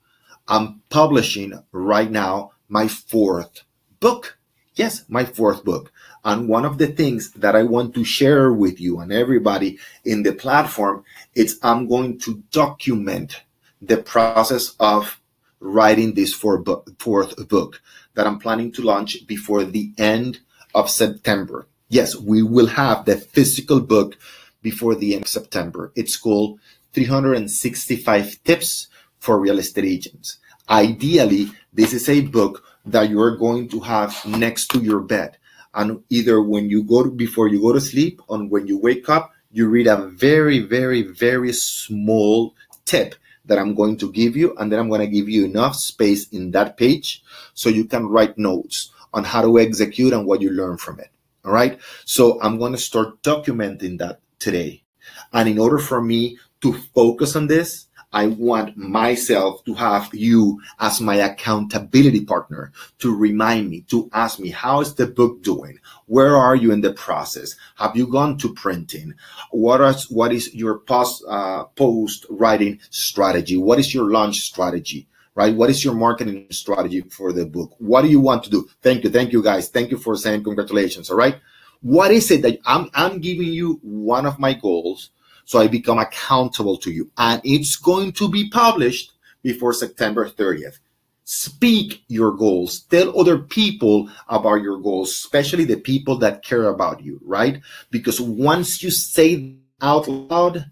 I'm 0.47 0.83
publishing 0.91 1.65
right 1.73 2.11
now 2.11 2.53
my 2.69 2.87
fourth 2.87 3.63
book. 3.99 4.39
Yes, 4.77 5.05
my 5.09 5.25
fourth 5.25 5.65
book. 5.65 5.91
And 6.25 6.49
one 6.49 6.65
of 6.65 6.79
the 6.79 6.87
things 6.87 7.33
that 7.33 7.57
I 7.57 7.65
want 7.65 7.97
to 7.97 8.05
share 8.05 8.53
with 8.53 8.81
you 8.81 9.01
and 9.01 9.13
everybody 9.13 9.79
in 10.05 10.23
the 10.23 10.33
platform 10.33 11.03
is 11.35 11.59
I'm 11.65 11.89
going 11.89 12.21
to 12.21 12.45
document 12.53 13.43
the 13.87 13.99
process 13.99 14.75
of 14.81 15.21
writing 15.61 16.15
this 16.15 16.33
fourth 16.33 16.65
book 16.65 17.83
that 18.15 18.27
I'm 18.27 18.39
planning 18.39 18.73
to 18.73 18.83
launch 18.83 19.27
before 19.27 19.65
the 19.65 19.93
end 19.99 20.41
of 20.75 20.91
September. 20.91 21.67
Yes, 21.89 22.17
we 22.17 22.43
will 22.43 22.67
have 22.67 23.05
the 23.05 23.17
physical 23.17 23.81
book 23.81 24.17
before 24.63 24.95
the 24.95 25.15
end 25.15 25.25
of 25.25 25.29
September. 25.29 25.93
It's 25.95 26.17
called 26.17 26.61
365 26.93 28.45
Tips 28.45 28.89
for 29.19 29.39
Real 29.39 29.59
Estate 29.59 29.85
Agents. 29.85 30.39
Ideally, 30.69 31.51
this 31.73 31.93
is 31.93 32.09
a 32.09 32.23
book 32.23 32.65
that 32.87 33.11
you're 33.11 33.37
going 33.37 33.69
to 33.69 33.81
have 33.81 34.25
next 34.27 34.69
to 34.69 34.79
your 34.79 35.01
bed. 35.01 35.37
And 35.75 36.03
either 36.09 36.41
when 36.41 36.71
you 36.71 36.85
go 36.85 37.03
to, 37.03 37.11
before 37.11 37.49
you 37.49 37.61
go 37.61 37.73
to 37.73 37.81
sleep 37.81 38.21
or 38.29 38.39
when 38.39 38.67
you 38.67 38.79
wake 38.79 39.09
up, 39.09 39.33
you 39.51 39.69
read 39.69 39.87
a 39.87 39.97
very, 39.97 40.61
very, 40.61 41.03
very 41.03 41.53
small 41.53 42.55
tip 42.85 43.15
that 43.45 43.59
I'm 43.59 43.75
going 43.75 43.97
to 43.99 44.11
give 44.11 44.37
you, 44.37 44.57
and 44.57 44.71
then 44.73 44.79
I'm 44.79 44.89
going 44.89 45.01
to 45.01 45.07
give 45.07 45.29
you 45.29 45.45
enough 45.45 45.77
space 45.77 46.29
in 46.29 46.51
that 46.53 46.77
page 46.77 47.23
so 47.53 47.69
you 47.69 47.85
can 47.85 48.07
write 48.07 48.39
notes 48.39 48.91
on 49.13 49.25
how 49.25 49.43
to 49.43 49.59
execute 49.59 50.13
and 50.13 50.27
what 50.27 50.43
you 50.43 50.51
learn 50.51 50.77
from 50.77 50.99
it. 51.01 51.11
All 51.45 51.53
right. 51.53 51.79
So 52.05 52.41
I'm 52.43 52.59
going 52.59 52.73
to 52.73 52.79
start 52.79 53.23
documenting 53.23 53.99
that 53.99 54.21
today. 54.39 54.83
And 55.33 55.49
in 55.49 55.59
order 55.59 55.79
for 55.79 56.01
me 56.01 56.39
to 56.63 56.73
focus 56.73 57.37
on 57.37 57.47
this, 57.47 57.87
I 58.15 58.29
want 58.29 58.77
myself 58.77 59.65
to 59.65 59.75
have 59.75 60.09
you 60.15 60.63
as 60.79 61.01
my 61.01 61.17
accountability 61.17 62.25
partner 62.25 62.73
to 63.01 63.13
remind 63.15 63.71
me, 63.71 63.81
to 63.89 64.09
ask 64.13 64.39
me, 64.39 64.51
how 64.51 64.81
is 64.81 64.95
the 64.95 65.09
book 65.09 65.43
doing? 65.43 65.81
Where 66.07 66.37
are 66.37 66.55
you 66.55 66.71
in 66.71 66.81
the 66.81 66.93
process? 66.93 67.57
Have 67.75 67.97
you 67.97 68.07
gone 68.07 68.39
to 68.39 68.55
printing? 68.55 69.15
What 69.51 69.81
is, 69.81 70.09
what 70.09 70.33
is 70.33 70.55
your 70.55 70.79
post, 70.79 71.25
uh, 71.29 71.65
post 71.75 72.25
writing 72.31 72.79
strategy? 72.91 73.57
What 73.57 73.81
is 73.81 73.93
your 73.93 74.11
launch 74.13 74.43
strategy? 74.43 75.09
Right? 75.35 75.53
What 75.53 75.69
is 75.69 75.85
your 75.85 75.95
marketing 75.95 76.47
strategy 76.53 77.01
for 77.01 77.33
the 77.33 77.45
book? 77.45 77.75
What 77.79 78.03
do 78.03 78.09
you 78.09 78.21
want 78.21 78.45
to 78.45 78.51
do? 78.51 78.69
Thank 78.81 79.03
you. 79.03 79.11
Thank 79.11 79.33
you 79.33 79.43
guys. 79.43 79.69
Thank 79.69 79.91
you 79.91 79.99
for 79.99 80.17
saying 80.17 80.45
congratulations. 80.45 81.11
All 81.11 81.17
right. 81.17 81.39
What 81.81 82.13
is 82.13 82.31
it 82.31 82.43
that 82.43 82.61
I'm, 82.65 82.89
I'm 82.95 83.19
giving 83.19 83.49
you 83.53 83.81
one 83.83 84.25
of 84.25 84.39
my 84.39 84.55
goals 84.55 85.11
so 85.45 85.61
I 85.61 85.69
become 85.69 85.99
accountable 85.99 86.77
to 86.79 86.91
you. 86.91 87.11
And 87.19 87.41
it's 87.45 87.77
going 87.77 88.13
to 88.13 88.29
be 88.29 88.49
published 88.49 89.13
before 89.43 89.73
September 89.73 90.29
30th. 90.29 90.79
Speak 91.25 92.05
your 92.09 92.33
goals. 92.33 92.81
Tell 92.83 93.19
other 93.19 93.39
people 93.39 94.11
about 94.29 94.63
your 94.63 94.79
goals, 94.79 95.11
especially 95.11 95.65
the 95.65 95.77
people 95.77 96.19
that 96.19 96.45
care 96.45 96.69
about 96.69 97.03
you, 97.03 97.19
right? 97.25 97.61
Because 97.91 98.21
once 98.21 98.83
you 98.83 98.91
say 98.91 99.55
out 99.81 100.07
loud, 100.07 100.71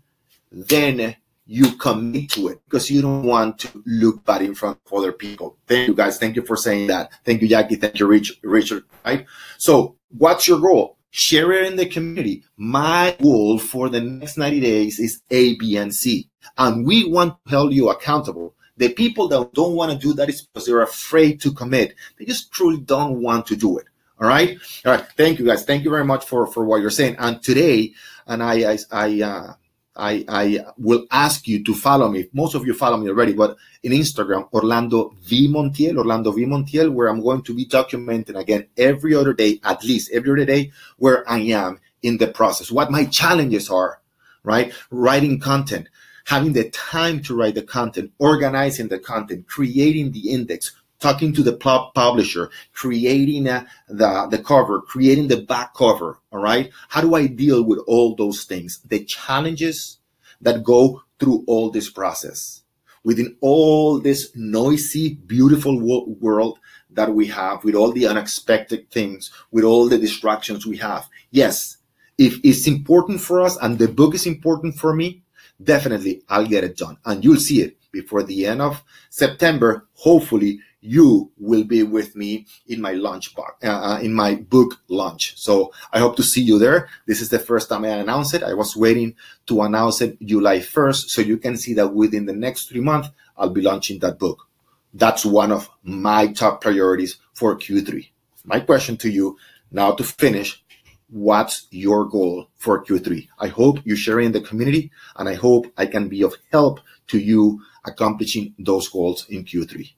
then 0.51 1.17
you 1.47 1.73
commit 1.77 2.31
to 2.31 2.49
it 2.49 2.61
because 2.65 2.91
you 2.91 3.03
don't 3.03 3.25
want 3.25 3.59
to 3.59 3.83
look 3.85 4.25
bad 4.25 4.43
in 4.43 4.55
front 4.55 4.79
of 4.87 4.93
other 4.93 5.13
people. 5.13 5.57
Thank 5.67 5.89
you 5.89 5.95
guys. 5.95 6.19
Thank 6.19 6.37
you 6.37 6.43
for 6.43 6.57
saying 6.57 6.87
that. 6.89 7.11
Thank 7.25 7.43
you, 7.43 7.49
Jackie. 7.49 7.77
Thank 7.77 7.99
you, 7.99 8.07
Rich, 8.07 8.39
Richard. 8.43 8.85
Right. 9.05 9.27
So 9.59 9.97
what's 10.17 10.47
your 10.47 10.61
goal? 10.61 10.99
Share 11.13 11.53
it 11.53 11.67
in 11.67 11.77
the 11.77 11.87
community. 11.87 12.43
My 12.57 13.17
goal 13.23 13.59
for 13.59 13.89
the 13.89 14.01
next 14.01 14.37
90 14.37 14.61
days 14.61 14.99
is 14.99 15.23
A, 15.31 15.55
B, 15.57 15.77
and 15.77 15.95
C. 15.95 16.29
And 16.59 16.85
we 16.85 17.09
want 17.09 17.37
to 17.47 17.57
hold 17.57 17.73
you 17.73 17.91
accountable. 17.91 18.55
The 18.79 18.89
people 18.89 19.29
that 19.29 19.53
don't 19.53 19.77
want 19.77 19.93
to 19.93 19.99
do 19.99 20.15
that 20.15 20.29
is 20.29 20.43
because 20.43 20.67
they're 20.67 20.83
afraid 20.83 21.41
to 21.43 21.53
commit. 21.53 21.95
They 22.19 22.25
just 22.25 22.51
truly 22.51 22.81
don't 22.81 23.21
want 23.21 23.47
to 23.47 23.57
do 23.57 23.79
it. 23.79 23.87
All 24.21 24.27
right. 24.27 24.59
All 24.85 24.93
right. 24.93 25.07
Thank 25.17 25.39
you 25.39 25.45
guys. 25.45 25.65
Thank 25.65 25.85
you 25.85 25.91
very 25.91 26.05
much 26.05 26.25
for, 26.25 26.47
for 26.47 26.65
what 26.65 26.81
you're 26.81 26.91
saying. 26.91 27.17
And 27.19 27.43
today, 27.43 27.93
and 28.27 28.43
I, 28.43 28.73
I, 28.73 28.79
I, 28.91 29.23
uh, 29.23 29.53
I, 29.95 30.25
I 30.29 30.65
will 30.79 31.07
ask 31.11 31.47
you 31.47 31.63
to 31.65 31.75
follow 31.75 32.09
me. 32.09 32.29
Most 32.33 32.55
of 32.55 32.67
you 32.67 32.73
follow 32.73 32.97
me 32.97 33.09
already, 33.09 33.35
but 33.35 33.57
in 33.83 33.93
Instagram, 33.93 34.51
Orlando 34.53 35.15
V 35.23 35.49
Montiel, 35.49 35.99
Orlando 35.99 36.33
V 36.33 36.47
Montiel, 36.47 36.93
where 36.93 37.09
I'm 37.09 37.23
going 37.23 37.43
to 37.43 37.55
be 37.55 37.67
documenting 37.67 38.37
again 38.37 38.67
every 38.77 39.15
other 39.15 39.35
day, 39.35 39.61
at 39.65 39.85
least 39.85 40.11
every 40.13 40.33
other 40.33 40.47
day, 40.47 40.73
where 40.97 41.29
I 41.31 41.41
am 41.41 41.81
in 42.03 42.19
the 42.19 42.29
process, 42.29 42.71
what 42.71 42.91
my 42.91 43.05
challenges 43.05 43.71
are, 43.71 44.01
right? 44.43 44.73
Writing 44.91 45.39
content, 45.39 45.89
having 46.25 46.53
the 46.53 46.71
time 46.71 47.23
to 47.25 47.37
write 47.37 47.55
the 47.55 47.63
content, 47.63 48.13
organizing 48.19 48.89
the 48.89 48.99
content, 48.99 49.47
creating 49.47 50.13
the 50.13 50.31
index, 50.31 50.75
talking 51.03 51.35
to 51.35 51.43
the 51.43 51.53
publisher, 51.95 52.51
creating 52.73 53.49
uh, 53.49 53.65
the, 53.89 54.29
the 54.31 54.39
cover, 54.39 54.81
creating 54.81 55.29
the 55.29 55.43
back 55.43 55.75
cover. 55.75 56.19
All 56.33 56.41
right. 56.41 56.71
How 56.89 57.01
do 57.01 57.15
I 57.15 57.27
deal 57.27 57.63
with 57.65 57.81
all 57.87 58.15
those 58.15 58.45
things? 58.45 58.81
The 58.87 59.05
challenges 59.05 59.99
that 60.41 60.65
go 60.65 61.03
through 61.19 61.45
all 61.47 61.71
this 61.71 61.91
process 61.91 62.63
within 63.05 63.37
all 63.41 63.99
this 63.99 64.31
noisy, 64.37 65.15
beautiful 65.15 65.81
world 66.21 66.59
that 66.91 67.13
we 67.13 67.27
have 67.27 67.65
with 67.65 67.75
all 67.75 67.91
the 67.93 68.07
unexpected 68.07 68.91
things, 68.91 69.33
with 69.51 69.65
all 69.65 69.89
the 69.89 69.99
distractions 69.99 70.67
we 70.67 70.77
have. 70.77 71.09
Yes. 71.31 71.79
If 72.19 72.39
it's 72.45 72.69
important 72.69 73.21
for 73.21 73.41
us 73.41 73.57
and 73.61 73.79
the 73.79 73.89
book 73.89 74.15
is 74.15 74.27
important 74.27 74.77
for 74.77 74.95
me, 74.95 75.23
definitely 75.63 76.23
I'll 76.29 76.47
get 76.47 76.65
it 76.65 76.77
done 76.77 76.99
and 77.05 77.25
you'll 77.25 77.37
see 77.37 77.63
it 77.63 77.79
before 77.91 78.23
the 78.23 78.47
end 78.47 78.63
of 78.63 78.83
September. 79.11 79.89
Hopefully 79.95 80.61
you 80.83 81.31
will 81.39 81.63
be 81.63 81.85
with 81.85 82.17
me 82.17 82.45
in 82.67 82.81
my 82.81 82.93
lunch 82.93 83.35
bar, 83.37 83.55
uh, 83.63 83.69
uh, 83.69 83.99
in 84.01 84.13
my 84.13 84.35
book 84.35 84.81
launch. 84.89 85.35
So 85.39 85.73
I 85.93 86.01
hope 86.01 86.17
to 86.17 86.25
see 86.25 86.43
you 86.43 86.59
there. 86.59 86.89
This 87.07 87.21
is 87.21 87.31
the 87.31 87.39
first 87.39 87.69
time 87.69 87.85
I 87.85 87.89
announce 87.89 88.35
it. 88.35 88.43
I 88.43 88.53
was 88.53 88.77
waiting 88.77 89.15
to 89.47 89.63
announce 89.63 90.01
it 90.01 90.21
July 90.21 90.59
1st. 90.59 91.09
So 91.09 91.23
you 91.23 91.39
can 91.39 91.57
see 91.57 91.73
that 91.75 91.95
within 91.95 92.27
the 92.27 92.33
next 92.33 92.69
three 92.69 92.81
months, 92.81 93.09
I'll 93.37 93.51
be 93.51 93.63
launching 93.63 94.01
that 94.01 94.19
book. 94.19 94.49
That's 94.93 95.25
one 95.25 95.53
of 95.53 95.71
my 95.85 96.33
top 96.33 96.61
priorities 96.61 97.17
for 97.33 97.57
Q3. 97.57 98.09
My 98.45 98.59
question 98.59 98.97
to 98.99 99.09
you 99.09 99.39
now 99.71 99.93
to 99.93 100.05
finish. 100.05 100.63
What's 101.09 101.69
your 101.71 102.07
goal 102.07 102.49
for 102.57 102.85
Q3? 102.85 103.29
I 103.39 103.49
hope 103.49 103.79
you 103.85 103.95
share 103.95 104.19
in 104.19 104.33
the 104.33 104.41
community 104.41 104.91
and 105.17 105.29
I 105.29 105.35
hope 105.35 105.67
I 105.77 105.87
can 105.87 106.09
be 106.09 106.23
of 106.23 106.35
help 106.51 106.81
to 107.09 107.19
you 107.19 107.61
accomplishing 107.85 108.55
those 108.59 108.89
goals 108.89 109.27
in 109.29 109.45
Q3. 109.45 109.93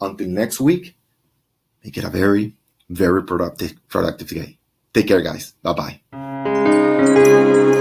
Until 0.00 0.28
next 0.28 0.60
week, 0.60 0.96
make 1.84 1.96
it 1.96 2.04
a 2.04 2.10
very, 2.10 2.54
very 2.88 3.24
productive, 3.24 3.74
productive 3.88 4.28
day. 4.28 4.58
Take 4.92 5.08
care, 5.08 5.22
guys. 5.22 5.54
Bye 5.62 6.00
bye. 6.12 7.75